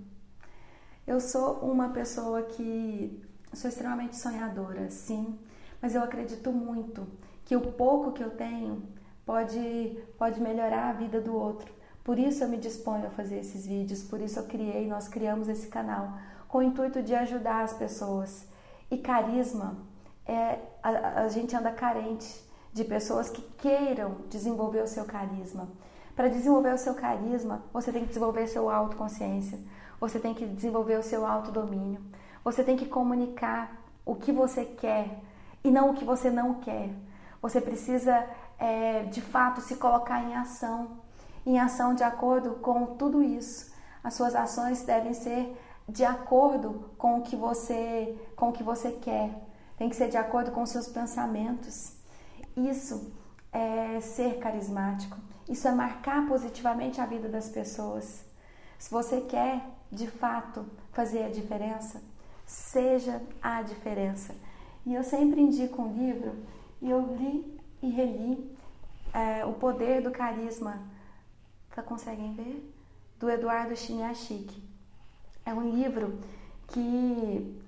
Eu 1.06 1.20
sou 1.20 1.60
uma 1.60 1.90
pessoa 1.90 2.44
que 2.44 3.22
sou 3.54 3.70
extremamente 3.70 4.16
sonhadora, 4.16 4.90
sim, 4.90 5.38
mas 5.82 5.96
eu 5.96 6.04
acredito 6.04 6.52
muito 6.52 7.08
que 7.46 7.56
o 7.56 7.62
pouco 7.62 8.12
que 8.12 8.24
eu 8.24 8.32
tenho 8.32 8.84
pode, 9.26 9.98
pode 10.18 10.42
melhorar 10.42 10.90
a 10.90 10.94
vida 10.94 11.20
do 11.22 11.36
outro. 11.36 11.72
Por 12.04 12.20
isso 12.20 12.44
eu 12.44 12.50
me 12.50 12.58
disponho 12.58 13.08
a 13.08 13.12
fazer 13.12 13.40
esses 13.40 13.66
vídeos, 13.66 14.04
por 14.04 14.20
isso 14.20 14.38
eu 14.38 14.44
criei, 14.44 14.88
nós 14.88 15.08
criamos 15.08 15.48
esse 15.48 15.68
canal, 15.68 16.18
com 16.48 16.58
o 16.58 16.64
intuito 16.64 17.02
de 17.02 17.16
ajudar 17.16 17.64
as 17.64 17.74
pessoas. 17.74 18.46
E 18.92 18.98
carisma, 18.98 19.78
é, 20.26 20.60
a, 20.82 21.22
a 21.24 21.28
gente 21.30 21.56
anda 21.56 21.72
carente 21.72 22.44
de 22.74 22.84
pessoas 22.84 23.30
que 23.30 23.42
queiram 23.58 24.18
desenvolver 24.30 24.82
o 24.82 24.88
seu 24.88 25.06
carisma. 25.06 25.70
Para 26.16 26.28
desenvolver 26.28 26.74
o 26.74 26.78
seu 26.78 26.94
carisma, 26.94 27.64
você 27.72 27.92
tem 27.92 28.02
que 28.02 28.10
desenvolver 28.10 28.48
seu 28.48 28.70
autoconsciência, 28.70 29.58
você 30.00 30.20
tem 30.20 30.34
que 30.34 30.46
desenvolver 30.46 31.00
o 31.00 31.04
seu 31.04 31.26
autodomínio, 31.26 32.02
você 32.44 32.64
tem 32.64 32.76
que 32.76 32.86
comunicar 32.86 33.82
o 34.06 34.16
que 34.16 34.32
você 34.32 34.66
quer 34.66 35.22
e 35.64 35.72
não 35.72 35.92
o 35.92 35.94
que 35.94 36.04
você 36.04 36.30
não 36.30 36.56
quer. 36.56 36.90
Você 37.42 37.62
precisa, 37.62 38.28
é, 38.60 39.04
de 39.04 39.22
fato, 39.22 39.62
se 39.62 39.78
colocar 39.78 40.22
em 40.22 40.36
ação, 40.36 41.03
em 41.46 41.60
ação 41.60 41.94
de 41.94 42.04
acordo 42.04 42.56
com 42.56 42.96
tudo 42.96 43.22
isso. 43.22 43.72
As 44.04 44.14
suas 44.14 44.36
ações 44.36 44.84
devem 44.84 45.14
ser 45.14 45.58
de 45.88 46.06
acordo 46.06 46.92
com 46.98 47.20
o 47.20 47.22
que 47.22 47.36
você, 47.36 48.18
com 48.36 48.50
o 48.50 48.52
que 48.52 48.64
você 48.64 48.92
quer. 48.92 49.36
Tem 49.78 49.90
que 49.90 49.96
ser 49.96 50.10
de 50.10 50.18
acordo 50.18 50.52
com 50.52 50.62
os 50.62 50.70
seus 50.70 50.88
pensamentos. 50.88 51.94
Isso 52.56 53.12
é 53.52 54.00
ser 54.02 54.40
carismático. 54.40 55.18
Isso 55.48 55.68
é 55.68 55.72
marcar 55.72 56.28
positivamente 56.28 57.02
a 57.02 57.06
vida 57.06 57.28
das 57.28 57.50
pessoas. 57.50 58.24
Se 58.80 58.90
você 58.90 59.22
quer, 59.22 59.66
de 59.92 60.08
fato, 60.08 60.66
fazer 60.92 61.26
a 61.26 61.30
diferença, 61.30 62.02
seja 62.46 63.22
a 63.42 63.62
diferença. 63.62 64.36
E 64.86 64.94
eu 64.94 65.04
sempre 65.04 65.42
indico 65.42 65.82
um 65.82 65.94
livro, 65.94 66.36
e 66.82 66.90
eu 66.90 67.00
li 67.16 67.60
e 67.82 67.90
reli 67.90 68.58
é, 69.14 69.46
O 69.46 69.54
Poder 69.54 70.02
do 70.02 70.12
Carisma. 70.12 70.82
Tá, 71.74 71.82
conseguem 71.82 72.34
ver? 72.36 72.72
Do 73.20 73.28
Eduardo 73.30 73.76
Chiniachik. 73.76 74.64
É 75.44 75.52
um 75.52 75.72
livro 75.72 76.20
que 76.68 77.60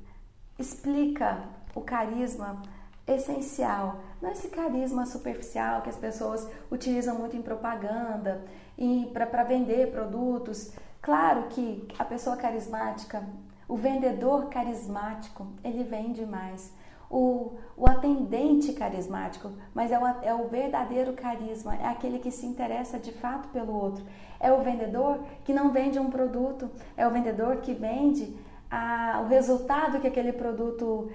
explica 0.60 1.44
o 1.74 1.82
carisma 1.82 2.62
essencial, 3.08 4.00
não 4.22 4.32
esse 4.32 4.48
carisma 4.50 5.06
superficial 5.08 5.82
que 5.82 5.90
as 5.90 5.98
pessoas 5.98 6.48
utilizam 6.72 7.18
muito 7.18 7.36
em 7.36 7.42
propaganda 7.42 8.46
e 8.78 9.10
para 9.12 9.44
vender 9.44 9.92
produtos. 9.92 10.72
Claro 11.02 11.48
que 11.50 11.88
a 11.98 12.06
pessoa 12.06 12.38
carismática, 12.38 13.28
o 13.68 13.76
vendedor 13.76 14.50
carismático, 14.50 15.48
ele 15.64 15.84
vende 15.84 16.26
mais. 16.26 16.72
O, 17.10 17.54
o 17.78 17.88
atendente 17.88 18.74
carismático, 18.74 19.52
mas 19.74 19.92
é 19.92 20.00
o, 20.00 20.06
é 20.06 20.34
o 20.34 20.48
verdadeiro 20.48 21.14
carisma, 21.14 21.76
é 21.76 21.86
aquele 21.86 22.20
que 22.20 22.32
se 22.32 22.46
interessa 22.46 22.98
de 22.98 23.12
fato 23.12 23.50
pelo 23.50 23.74
outro. 23.74 24.04
É 24.40 24.52
o 24.52 24.62
vendedor 24.62 25.20
que 25.44 25.54
não 25.54 25.72
vende 25.72 26.00
um 26.00 26.10
produto, 26.10 26.70
é 26.98 27.08
o 27.08 27.12
vendedor 27.12 27.58
que 27.58 27.74
vende 27.74 28.36
a, 28.70 29.22
o 29.24 29.28
resultado 29.28 30.00
que 30.00 30.08
aquele 30.08 30.34
produto 30.34 31.12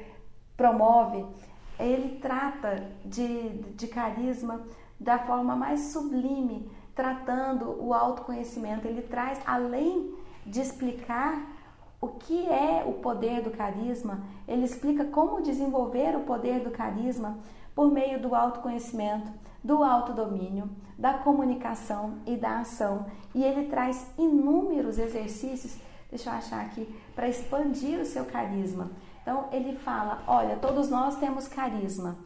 promove, 0.56 1.26
ele 1.78 2.18
trata 2.18 2.86
de, 3.04 3.48
de 3.74 3.86
carisma 3.86 4.62
da 4.98 5.18
forma 5.18 5.56
mais 5.56 5.92
sublime, 5.92 6.70
tratando 6.94 7.82
o 7.82 7.94
autoconhecimento. 7.94 8.86
Ele 8.86 9.00
traz, 9.00 9.40
além 9.46 10.14
de 10.44 10.60
explicar 10.60 11.42
o 12.00 12.08
que 12.08 12.48
é 12.48 12.82
o 12.86 12.94
poder 12.94 13.42
do 13.42 13.50
carisma, 13.50 14.20
ele 14.48 14.64
explica 14.64 15.04
como 15.04 15.42
desenvolver 15.42 16.16
o 16.16 16.20
poder 16.20 16.60
do 16.60 16.70
carisma 16.70 17.38
por 17.74 17.90
meio 17.90 18.20
do 18.20 18.34
autoconhecimento, 18.34 19.30
do 19.62 19.84
autodomínio, 19.84 20.70
da 20.98 21.14
comunicação 21.14 22.14
e 22.26 22.36
da 22.36 22.60
ação. 22.60 23.06
E 23.34 23.44
ele 23.44 23.68
traz 23.68 24.06
inúmeros 24.16 24.98
exercícios, 24.98 25.76
deixa 26.08 26.30
eu 26.30 26.34
achar 26.34 26.64
aqui, 26.64 26.88
para 27.14 27.28
expandir 27.28 28.00
o 28.00 28.06
seu 28.06 28.24
carisma. 28.24 28.90
Então 29.22 29.48
ele 29.52 29.76
fala: 29.76 30.22
olha, 30.26 30.56
todos 30.56 30.88
nós 30.88 31.16
temos 31.16 31.46
carisma 31.46 32.16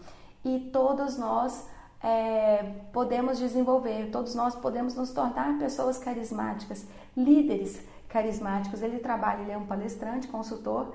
e 0.45 0.71
todos 0.73 1.19
nós 1.19 1.69
é, 2.01 2.63
podemos 2.93 3.39
desenvolver, 3.39 4.11
todos 4.13 4.35
nós 4.37 4.55
podemos 4.55 4.95
nos 4.95 5.11
tornar 5.11 5.59
pessoas 5.59 5.99
carismáticas, 5.99 6.87
líderes 7.17 7.83
carismáticos. 8.15 8.81
Ele 8.81 9.01
trabalha, 9.01 9.43
ele 9.43 9.51
é 9.51 9.59
um 9.59 9.67
palestrante, 9.67 10.29
consultor, 10.29 10.95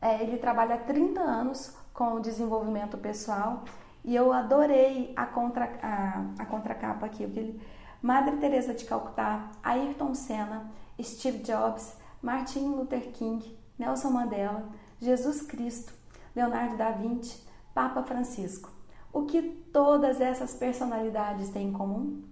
é, 0.00 0.22
ele 0.22 0.38
trabalha 0.38 0.76
há 0.76 0.78
30 0.78 1.20
anos 1.20 1.76
com 1.92 2.14
o 2.14 2.20
desenvolvimento 2.20 2.96
pessoal 2.96 3.64
e 4.04 4.14
eu 4.14 4.32
adorei 4.32 5.12
a, 5.16 5.26
contra, 5.26 5.64
a, 5.82 6.42
a 6.42 6.46
contracapa 6.46 7.06
aqui, 7.06 7.26
porque 7.26 7.58
Madre 8.00 8.36
Teresa 8.36 8.72
de 8.72 8.84
Calcutá, 8.84 9.50
Ayrton 9.62 10.14
Senna, 10.14 10.70
Steve 11.02 11.38
Jobs, 11.38 11.96
Martin 12.22 12.68
Luther 12.68 13.10
King, 13.12 13.58
Nelson 13.76 14.10
Mandela, 14.10 14.68
Jesus 15.00 15.42
Cristo, 15.42 15.92
Leonardo 16.36 16.76
da 16.76 16.90
Vinci, 16.92 17.42
Papa 17.74 18.02
Francisco. 18.04 18.70
O 19.12 19.22
que 19.22 19.42
todas 19.72 20.20
essas 20.20 20.54
personalidades 20.54 21.48
têm 21.48 21.68
em 21.68 21.72
comum? 21.72 22.22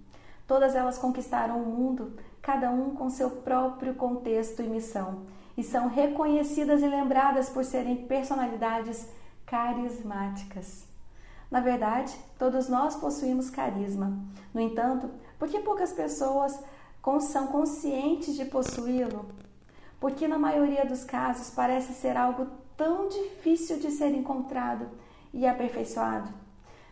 Todas 0.47 0.75
elas 0.75 0.97
conquistaram 0.97 1.61
o 1.61 1.65
mundo, 1.65 2.13
cada 2.43 2.69
um 2.69 2.93
com 2.93 3.09
seu 3.09 3.31
próprio 3.31 3.95
contexto 3.95 4.61
e 4.61 4.67
missão, 4.67 5.23
e 5.57 5.63
são 5.63 5.87
reconhecidas 5.87 6.83
e 6.83 6.87
lembradas 6.87 7.49
por 7.49 7.65
serem 7.65 8.05
personalidades 8.05 9.09
carismáticas. 9.47 10.85
Na 11.49 11.59
verdade, 11.59 12.15
todos 12.37 12.69
nós 12.69 12.95
possuímos 12.95 13.49
carisma. 13.49 14.15
No 14.53 14.61
entanto, 14.61 15.09
por 15.39 15.47
que 15.49 15.59
poucas 15.59 15.91
pessoas 15.91 16.63
são 17.21 17.47
conscientes 17.47 18.35
de 18.35 18.45
possuí-lo? 18.45 19.25
porque 20.03 20.27
na 20.27 20.37
maioria 20.37 20.85
dos 20.85 21.05
casos 21.05 21.49
parece 21.49 21.93
ser 21.93 22.17
algo 22.17 22.45
tão 22.75 23.07
difícil 23.07 23.79
de 23.79 23.89
ser 23.89 24.09
encontrado 24.09 24.89
e 25.33 25.47
aperfeiçoado. 25.47 26.27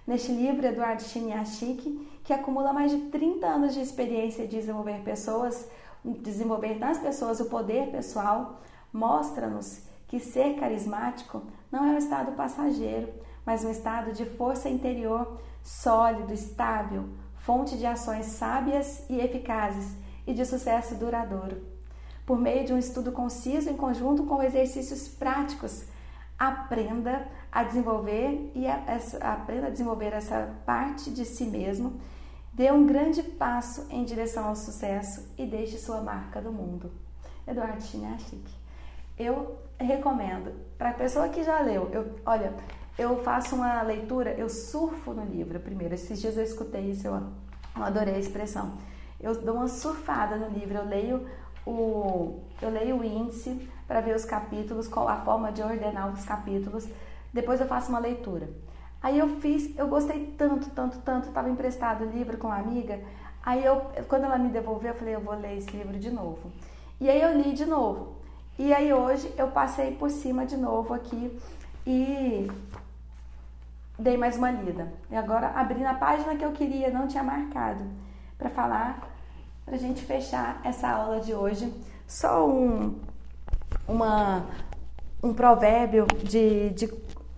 Neste 0.06 0.32
livro, 0.32 0.66
Eduardo 0.66 1.04
Chiniachik, 1.04 2.20
que 2.24 2.34
acumula 2.34 2.74
mais 2.74 2.92
de 2.92 2.98
30 3.10 3.48
anos 3.48 3.74
de 3.74 3.82
experiência 3.82 4.44
em 4.44 4.48
desenvolver 4.48 5.02
pessoas, 5.04 5.70
desenvolver 6.04 6.80
nas 6.80 6.98
pessoas 6.98 7.40
o 7.40 7.46
poder 7.46 7.92
pessoal, 7.92 8.62
mostra-nos 8.92 9.84
que 10.08 10.20
ser 10.20 10.56
carismático 10.56 11.44
não 11.72 11.86
é 11.86 11.92
um 11.92 11.98
estado 11.98 12.34
passageiro, 12.34 13.10
mas 13.46 13.64
um 13.64 13.70
estado 13.70 14.12
de 14.12 14.26
força 14.26 14.70
interior 14.70 15.40
sólido, 15.64 16.34
estável, 16.34 17.10
fonte 17.38 17.78
de 17.78 17.86
ações 17.86 18.26
sábias 18.26 19.10
e 19.10 19.20
eficazes 19.20 19.96
e 20.28 20.34
de 20.34 20.46
sucesso 20.46 20.96
duradouro 20.96 21.72
por 22.26 22.40
meio 22.40 22.66
de 22.66 22.74
um 22.74 22.78
estudo 22.78 23.12
conciso 23.12 23.70
em 23.70 23.76
conjunto 23.76 24.24
com 24.24 24.42
exercícios 24.42 25.08
práticos. 25.08 25.84
Aprenda 26.40 27.28
a 27.52 27.64
desenvolver 27.64 28.52
e 28.56 28.66
a, 28.66 28.84
essa, 28.88 29.18
aprenda 29.18 29.68
a 29.68 29.70
desenvolver 29.70 30.14
essa 30.14 30.56
parte 30.66 31.12
de 31.12 31.26
si 31.26 31.46
mesmo. 31.46 32.00
Dê 32.54 32.72
um 32.72 32.86
grande 32.86 33.24
passo 33.24 33.88
em 33.90 34.04
direção 34.04 34.48
ao 34.48 34.56
sucesso 34.56 35.34
e 35.38 35.46
deixe 35.46 35.78
sua 35.78 36.02
marca 36.02 36.42
do 36.42 36.52
mundo. 36.52 36.92
Eduardo 37.48 37.82
Chiniachik. 37.82 38.44
Eu 39.18 39.58
recomendo 39.78 40.54
para 40.78 40.90
a 40.90 40.94
pessoa 40.94 41.30
que 41.30 41.44
já 41.44 41.60
leu. 41.60 41.90
Eu, 41.92 42.16
olha, 42.26 42.54
eu 42.98 43.22
faço 43.24 43.56
uma 43.56 43.82
leitura, 43.82 44.32
eu 44.32 44.50
surfo 44.50 45.14
no 45.14 45.26
livro 45.26 45.60
primeiro. 45.60 45.94
Esses 45.94 46.20
dias 46.22 46.38
eu 46.38 46.44
escutei 46.44 46.92
isso, 46.92 47.08
eu 47.08 47.22
adorei 47.76 48.16
a 48.16 48.20
expressão. 48.20 48.78
Eu 49.20 49.40
dou 49.42 49.56
uma 49.56 49.68
surfada 49.68 50.36
no 50.36 50.50
livro, 50.50 50.78
eu 50.78 50.86
leio 50.86 51.28
o, 51.66 52.40
eu 52.62 52.70
leio 52.70 52.98
o 52.98 53.04
índice 53.04 53.70
para 53.88 54.02
ver 54.02 54.16
os 54.16 54.26
capítulos, 54.26 54.88
qual 54.88 55.08
a 55.08 55.18
forma 55.18 55.52
de 55.52 55.62
ordenar 55.62 56.12
os 56.12 56.24
capítulos. 56.26 56.88
Depois 57.34 57.60
eu 57.60 57.68
faço 57.68 57.90
uma 57.90 58.00
leitura. 58.00 58.50
Aí 59.02 59.18
eu 59.18 59.40
fiz, 59.40 59.76
eu 59.78 59.88
gostei 59.88 60.34
tanto, 60.38 60.70
tanto, 60.70 61.00
tanto, 61.00 61.28
estava 61.30 61.50
emprestado 61.50 62.04
o 62.04 62.10
livro 62.10 62.38
com 62.38 62.48
uma 62.48 62.58
amiga. 62.58 63.00
Aí 63.44 63.66
eu, 63.66 63.82
quando 64.08 64.26
ela 64.26 64.38
me 64.38 64.50
devolveu, 64.50 64.92
eu 64.92 64.98
falei, 64.98 65.16
eu 65.16 65.22
vou 65.22 65.34
ler 65.34 65.58
esse 65.58 65.72
livro 65.72 65.98
de 65.98 66.12
novo. 66.12 66.52
E 67.00 67.10
aí 67.10 67.22
eu 67.22 67.36
li 67.42 67.54
de 67.54 67.66
novo. 67.66 68.16
E 68.60 68.72
aí 68.74 68.94
hoje 68.94 69.34
eu 69.38 69.48
passei 69.48 69.96
por 69.96 70.12
cima 70.12 70.46
de 70.46 70.56
novo 70.56 70.94
aqui 70.94 71.36
e 71.88 72.52
dei 73.98 74.18
mais 74.18 74.38
uma 74.38 74.52
lida. 74.52 74.92
E 75.10 75.16
agora 75.16 75.48
abri 75.56 75.80
na 75.80 75.96
página 75.96 76.36
que 76.36 76.46
eu 76.46 76.52
queria, 76.52 76.92
não 76.92 77.08
tinha 77.08 77.24
marcado, 77.24 77.84
para 78.38 78.50
falar 78.50 79.12
para 79.66 79.76
a 79.76 79.80
gente 79.80 80.04
fechar 80.04 80.60
essa 80.64 80.90
aula 80.90 81.22
de 81.22 81.34
hoje, 81.34 81.74
só 82.08 82.48
um, 82.48 83.00
uma, 83.88 84.46
um 85.24 85.34
provérbio 85.34 86.06
de, 86.24 86.72
de 86.72 86.88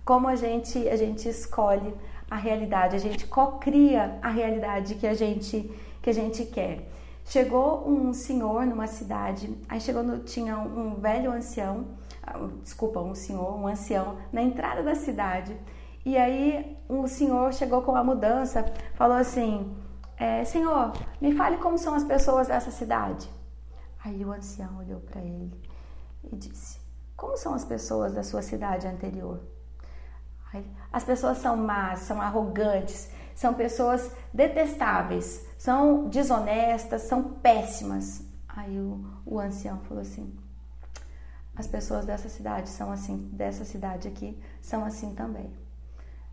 como 0.04 0.28
a 0.28 0.36
gente, 0.36 0.88
a 0.88 0.96
gente 0.96 1.28
escolhe 1.28 1.94
a 2.30 2.36
realidade, 2.36 2.96
a 2.96 2.98
gente 2.98 3.26
cocria 3.26 4.18
a 4.22 4.28
realidade 4.28 4.96
que 4.96 5.06
a 5.06 5.14
gente, 5.14 5.70
que 6.02 6.10
a 6.10 6.12
gente 6.12 6.44
quer. 6.46 6.88
Chegou 7.24 7.88
um 7.88 8.12
senhor 8.12 8.66
numa 8.66 8.86
cidade, 8.86 9.56
aí 9.68 9.80
chegou 9.80 10.02
no, 10.02 10.18
tinha 10.18 10.58
um 10.58 10.96
velho 10.96 11.32
ancião, 11.32 11.86
ah, 12.22 12.38
desculpa, 12.62 13.00
um 13.00 13.14
senhor, 13.14 13.56
um 13.56 13.66
ancião, 13.66 14.18
na 14.30 14.42
entrada 14.42 14.82
da 14.82 14.94
cidade. 14.94 15.56
E 16.04 16.18
aí 16.18 16.76
o 16.86 17.06
senhor 17.08 17.54
chegou 17.54 17.80
com 17.80 17.96
a 17.96 18.04
mudança, 18.04 18.64
falou 18.94 19.16
assim: 19.16 19.74
é, 20.18 20.44
Senhor, 20.44 20.92
me 21.20 21.34
fale 21.34 21.56
como 21.56 21.78
são 21.78 21.94
as 21.94 22.04
pessoas 22.04 22.48
dessa 22.48 22.70
cidade. 22.70 23.28
Aí 24.04 24.22
o 24.22 24.32
ancião 24.32 24.78
olhou 24.78 25.00
para 25.00 25.22
ele 25.22 25.52
e 26.30 26.36
disse: 26.36 26.78
Como 27.16 27.36
são 27.38 27.54
as 27.54 27.64
pessoas 27.64 28.12
da 28.12 28.22
sua 28.22 28.42
cidade 28.42 28.86
anterior? 28.86 29.53
As 30.92 31.04
pessoas 31.04 31.38
são 31.38 31.56
más, 31.56 32.00
são 32.00 32.20
arrogantes, 32.20 33.10
são 33.34 33.54
pessoas 33.54 34.12
detestáveis, 34.32 35.46
são 35.58 36.08
desonestas, 36.08 37.02
são 37.02 37.22
péssimas. 37.22 38.22
Aí 38.46 38.78
o, 38.78 39.04
o 39.26 39.40
ancião 39.40 39.80
falou 39.80 40.02
assim: 40.02 40.32
As 41.56 41.66
pessoas 41.66 42.06
dessa 42.06 42.28
cidade 42.28 42.68
são 42.68 42.92
assim, 42.92 43.28
dessa 43.32 43.64
cidade 43.64 44.06
aqui 44.06 44.40
são 44.60 44.84
assim 44.84 45.14
também. 45.14 45.52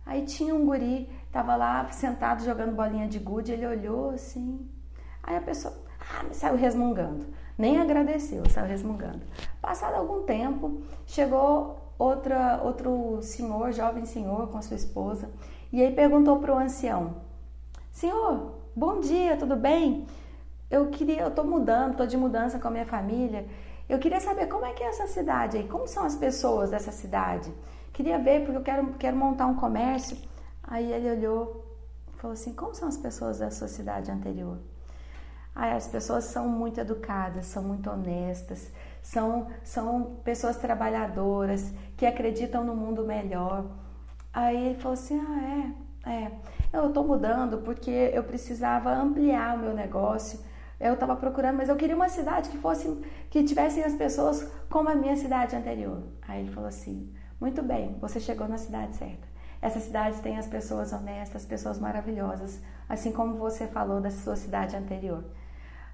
Aí 0.05 0.25
tinha 0.25 0.53
um 0.53 0.65
guri, 0.65 1.09
tava 1.31 1.55
lá 1.55 1.91
sentado 1.91 2.43
jogando 2.43 2.75
bolinha 2.75 3.07
de 3.07 3.19
gude, 3.19 3.51
ele 3.51 3.65
olhou 3.65 4.11
assim. 4.11 4.69
Aí 5.23 5.35
a 5.35 5.41
pessoa 5.41 5.73
ah, 5.99 6.25
saiu 6.33 6.55
resmungando. 6.55 7.25
Nem 7.57 7.79
agradeceu, 7.79 8.47
saiu 8.49 8.67
resmungando. 8.67 9.21
Passado 9.61 9.95
algum 9.95 10.23
tempo, 10.23 10.81
chegou 11.05 11.80
outra, 12.01 12.59
outro 12.63 13.19
senhor, 13.21 13.71
jovem 13.71 14.05
senhor, 14.05 14.47
com 14.47 14.59
sua 14.61 14.75
esposa, 14.75 15.29
e 15.71 15.81
aí 15.81 15.93
perguntou 15.93 16.39
para 16.39 16.53
o 16.53 16.57
ancião: 16.57 17.17
Senhor, 17.91 18.55
bom 18.75 18.99
dia, 18.99 19.37
tudo 19.37 19.55
bem? 19.55 20.07
Eu 20.69 20.89
queria, 20.89 21.21
eu 21.21 21.27
estou 21.27 21.45
mudando, 21.45 21.91
estou 21.91 22.07
de 22.07 22.17
mudança 22.17 22.57
com 22.57 22.67
a 22.67 22.71
minha 22.71 22.85
família. 22.85 23.45
Eu 23.87 23.99
queria 23.99 24.21
saber 24.21 24.47
como 24.47 24.65
é 24.65 24.73
que 24.73 24.83
é 24.83 24.87
essa 24.87 25.05
cidade 25.05 25.57
aí, 25.57 25.67
como 25.67 25.87
são 25.87 26.03
as 26.05 26.15
pessoas 26.15 26.71
dessa 26.71 26.91
cidade. 26.91 27.53
Queria 27.91 28.17
ver, 28.17 28.45
porque 28.45 28.57
eu 28.57 28.63
quero, 28.63 28.93
quero 28.93 29.17
montar 29.17 29.47
um 29.47 29.55
comércio. 29.55 30.17
Aí 30.63 30.91
ele 30.91 31.11
olhou 31.11 31.65
e 32.15 32.17
falou 32.17 32.33
assim: 32.33 32.53
Como 32.53 32.73
são 32.73 32.87
as 32.87 32.97
pessoas 32.97 33.39
da 33.39 33.51
sua 33.51 33.67
cidade 33.67 34.09
anterior? 34.09 34.57
Aí 35.53 35.73
as 35.73 35.87
pessoas 35.87 36.23
são 36.23 36.47
muito 36.47 36.79
educadas, 36.79 37.45
são 37.47 37.61
muito 37.61 37.89
honestas, 37.89 38.71
são, 39.01 39.47
são 39.63 40.17
pessoas 40.23 40.57
trabalhadoras 40.57 41.73
que 41.97 42.05
acreditam 42.05 42.63
no 42.63 42.75
mundo 42.75 43.05
melhor. 43.05 43.65
Aí 44.33 44.67
ele 44.67 44.79
falou 44.79 44.93
assim: 44.93 45.19
Ah, 45.19 45.73
é, 46.05 46.11
é. 46.11 46.31
Eu 46.73 46.87
estou 46.87 47.05
mudando 47.05 47.59
porque 47.59 47.91
eu 47.91 48.23
precisava 48.23 48.93
ampliar 48.93 49.55
o 49.55 49.59
meu 49.59 49.73
negócio. 49.73 50.39
Eu 50.79 50.93
estava 50.93 51.15
procurando, 51.15 51.57
mas 51.57 51.69
eu 51.69 51.75
queria 51.75 51.95
uma 51.95 52.09
cidade 52.09 52.49
que 52.49 52.57
fosse, 52.57 52.87
que 53.29 53.43
tivessem 53.43 53.83
as 53.83 53.93
pessoas 53.93 54.49
como 54.69 54.89
a 54.89 54.95
minha 54.95 55.15
cidade 55.15 55.55
anterior. 55.55 56.03
Aí 56.27 56.41
ele 56.41 56.51
falou 56.51 56.69
assim: 56.69 57.13
muito 57.39 57.61
bem, 57.61 57.97
você 57.99 58.19
chegou 58.19 58.47
na 58.47 58.57
cidade 58.57 58.95
certa. 58.95 59.27
Essa 59.61 59.79
cidade 59.79 60.21
tem 60.21 60.37
as 60.37 60.47
pessoas 60.47 60.91
honestas, 60.91 61.45
pessoas 61.45 61.77
maravilhosas, 61.77 62.59
assim 62.89 63.11
como 63.11 63.37
você 63.37 63.67
falou 63.67 64.01
da 64.01 64.09
sua 64.09 64.35
cidade 64.35 64.75
anterior. 64.75 65.23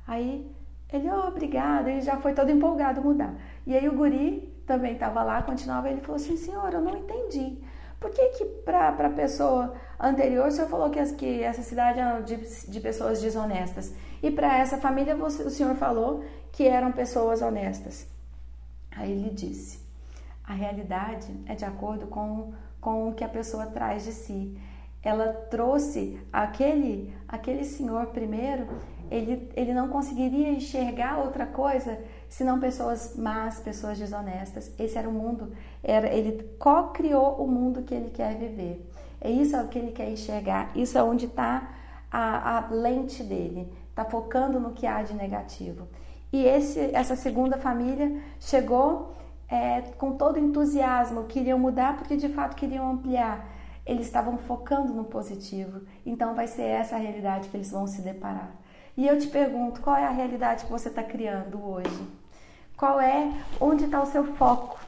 Aí 0.08 0.50
ele, 0.92 1.10
oh, 1.10 1.28
obrigada, 1.28 1.90
ele 1.90 2.02
já 2.02 2.18
foi 2.18 2.34
todo 2.34 2.50
empolgado 2.50 3.02
mudar. 3.02 3.36
E 3.66 3.76
aí 3.76 3.88
o 3.88 3.96
guri 3.96 4.54
também 4.66 4.94
estava 4.94 5.24
lá, 5.24 5.42
continuava, 5.42 5.90
ele 5.90 6.02
falou 6.02 6.16
assim, 6.16 6.38
senhor, 6.38 6.74
eu 6.74 6.82
não 6.82 6.98
entendi. 6.98 7.58
Por 8.00 8.12
que 8.12 8.30
que 8.30 8.46
para 8.46 8.90
a 8.90 9.10
pessoa 9.10 9.74
anterior 10.00 10.48
o 10.48 10.52
senhor 10.52 10.70
falou 10.70 10.90
que, 10.90 11.04
que 11.16 11.44
essa 11.44 11.64
cidade 11.64 12.00
é 12.00 12.22
de, 12.22 12.38
de 12.70 12.80
pessoas 12.80 13.22
desonestas? 13.22 13.94
E 14.22 14.32
para 14.32 14.58
essa 14.58 14.78
família 14.78 15.16
você, 15.16 15.44
o 15.44 15.50
senhor 15.50 15.76
falou 15.76 16.24
que 16.52 16.68
eram 16.68 16.92
pessoas 16.92 17.42
honestas? 17.42 18.08
Aí 18.96 19.12
ele 19.12 19.30
disse, 19.32 19.80
a 20.44 20.54
realidade 20.54 21.32
é 21.46 21.56
de 21.56 21.66
acordo 21.66 22.08
com, 22.08 22.54
com 22.80 23.10
o 23.10 23.14
que 23.14 23.24
a 23.24 23.30
pessoa 23.30 23.66
traz 23.68 24.06
de 24.06 24.14
si. 24.14 24.58
Ela 25.04 25.34
trouxe 25.50 26.20
aquele, 26.32 27.16
aquele 27.28 27.64
senhor 27.64 28.08
primeiro, 28.08 28.68
ele, 29.10 29.50
ele 29.56 29.74
não 29.74 29.88
conseguiria 29.88 30.50
enxergar 30.50 31.18
outra 31.18 31.46
coisa 31.46 32.00
senão 32.30 32.60
pessoas 32.60 33.16
más, 33.16 33.60
pessoas 33.60 33.98
desonestas. 33.98 34.72
Esse 34.78 34.98
era 34.98 35.08
o 35.08 35.12
mundo, 35.12 35.52
era, 35.84 36.08
ele 36.08 36.44
co-criou 36.60 37.36
o 37.44 37.48
mundo 37.48 37.84
que 37.84 37.94
ele 37.94 38.10
quer 38.10 38.36
viver. 38.36 38.90
É 39.20 39.30
isso 39.30 39.68
que 39.68 39.80
ele 39.80 39.92
quer 39.92 40.10
enxergar, 40.10 40.72
isso 40.76 40.98
é 40.98 41.04
onde 41.04 41.26
está 41.26 41.70
a, 42.12 42.58
a 42.58 42.70
lente 42.70 43.24
dele, 43.24 43.72
está 43.90 44.06
focando 44.06 44.60
no 44.60 44.72
que 44.72 44.86
há 44.86 45.02
de 45.02 45.14
negativo. 45.14 45.88
E 46.32 46.46
esse, 46.46 46.80
essa 46.94 47.16
segunda 47.16 47.58
família 47.58 48.22
chegou 48.40 49.16
é, 49.50 49.82
com 49.98 50.18
todo 50.18 50.38
entusiasmo, 50.38 51.24
queriam 51.24 51.58
mudar 51.58 51.98
porque 51.98 52.18
de 52.18 52.30
fato 52.30 52.56
queriam 52.56 52.92
ampliar. 52.92 53.48
Eles 53.86 54.06
estavam 54.06 54.38
focando 54.38 54.94
no 54.94 55.06
positivo. 55.06 55.82
Então 56.06 56.36
vai 56.36 56.48
ser 56.48 56.64
essa 56.64 56.96
a 56.96 57.00
realidade 57.00 57.48
que 57.48 57.56
eles 57.56 57.72
vão 57.72 57.88
se 57.88 58.02
deparar. 58.02 58.52
E 58.98 59.06
eu 59.06 59.20
te 59.20 59.28
pergunto, 59.28 59.80
qual 59.80 59.96
é 59.96 60.06
a 60.06 60.10
realidade 60.10 60.66
que 60.66 60.72
você 60.72 60.90
está 60.90 61.04
criando 61.04 61.64
hoje? 61.64 62.08
Qual 62.76 63.00
é, 63.00 63.32
onde 63.62 63.86
está 63.86 64.02
o 64.02 64.08
seu 64.08 64.34
foco? 64.36 64.80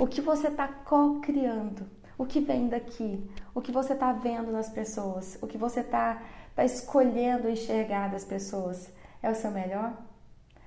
O 0.00 0.08
que 0.08 0.20
você 0.20 0.48
está 0.48 0.66
co-criando? 0.66 1.86
O 2.18 2.26
que 2.26 2.40
vem 2.40 2.68
daqui? 2.68 3.30
O 3.54 3.60
que 3.60 3.70
você 3.70 3.92
está 3.92 4.12
vendo 4.12 4.50
nas 4.50 4.68
pessoas? 4.68 5.38
O 5.40 5.46
que 5.46 5.56
você 5.56 5.80
está 5.80 6.20
tá 6.56 6.64
escolhendo 6.64 7.48
enxergar 7.48 8.10
das 8.10 8.24
pessoas? 8.24 8.90
É 9.22 9.30
o 9.30 9.36
seu 9.36 9.52
melhor? 9.52 9.92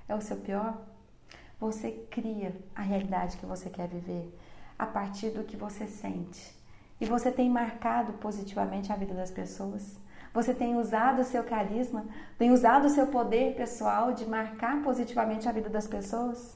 É 0.08 0.16
o 0.16 0.22
seu 0.22 0.38
pior? 0.38 0.78
Você 1.60 1.92
cria 2.10 2.56
a 2.74 2.84
realidade 2.84 3.36
que 3.36 3.46
você 3.46 3.70
quer 3.70 3.90
viver 3.90 4.34
a 4.80 4.86
partir 4.86 5.32
do 5.32 5.44
que 5.44 5.58
você 5.58 5.88
sente. 5.88 6.56
E 7.02 7.06
você 7.06 7.32
tem 7.32 7.50
marcado 7.50 8.14
positivamente 8.14 8.94
a 8.94 8.96
vida 8.96 9.14
das 9.14 9.32
pessoas. 9.32 9.98
Você 10.38 10.54
tem 10.54 10.76
usado 10.76 11.24
o 11.24 11.26
seu 11.26 11.44
carisma, 11.44 12.06
tem 12.38 12.52
usado 12.52 12.86
o 12.86 12.90
seu 12.92 13.08
poder 13.08 13.56
pessoal 13.56 14.14
de 14.14 14.24
marcar 14.24 14.84
positivamente 14.84 15.50
a 15.50 15.52
vida 15.52 15.68
das 15.68 15.88
pessoas? 15.88 16.56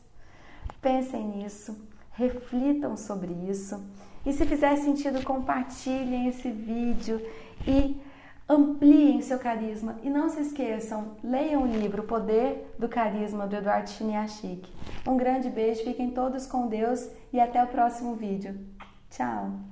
Pensem 0.79 1.25
nisso, 1.29 1.89
reflitam 2.11 2.95
sobre 2.95 3.33
isso. 3.49 3.83
E 4.23 4.31
se 4.33 4.45
fizer 4.45 4.75
sentido, 4.75 5.23
compartilhem 5.23 6.27
esse 6.27 6.51
vídeo 6.51 7.19
e 7.65 7.99
ampliem 8.47 9.19
seu 9.19 9.39
carisma 9.39 9.95
e 10.03 10.11
não 10.11 10.29
se 10.29 10.41
esqueçam, 10.41 11.17
leiam 11.23 11.63
o 11.63 11.65
livro 11.65 12.03
Poder 12.03 12.75
do 12.77 12.87
Carisma 12.87 13.47
do 13.47 13.55
Eduardo 13.55 13.89
Chiniachik. 13.89 14.71
Um 15.07 15.17
grande 15.17 15.49
beijo, 15.49 15.83
fiquem 15.83 16.11
todos 16.11 16.45
com 16.45 16.67
Deus 16.67 17.09
e 17.33 17.39
até 17.39 17.63
o 17.63 17.67
próximo 17.67 18.13
vídeo. 18.13 18.59
Tchau! 19.09 19.70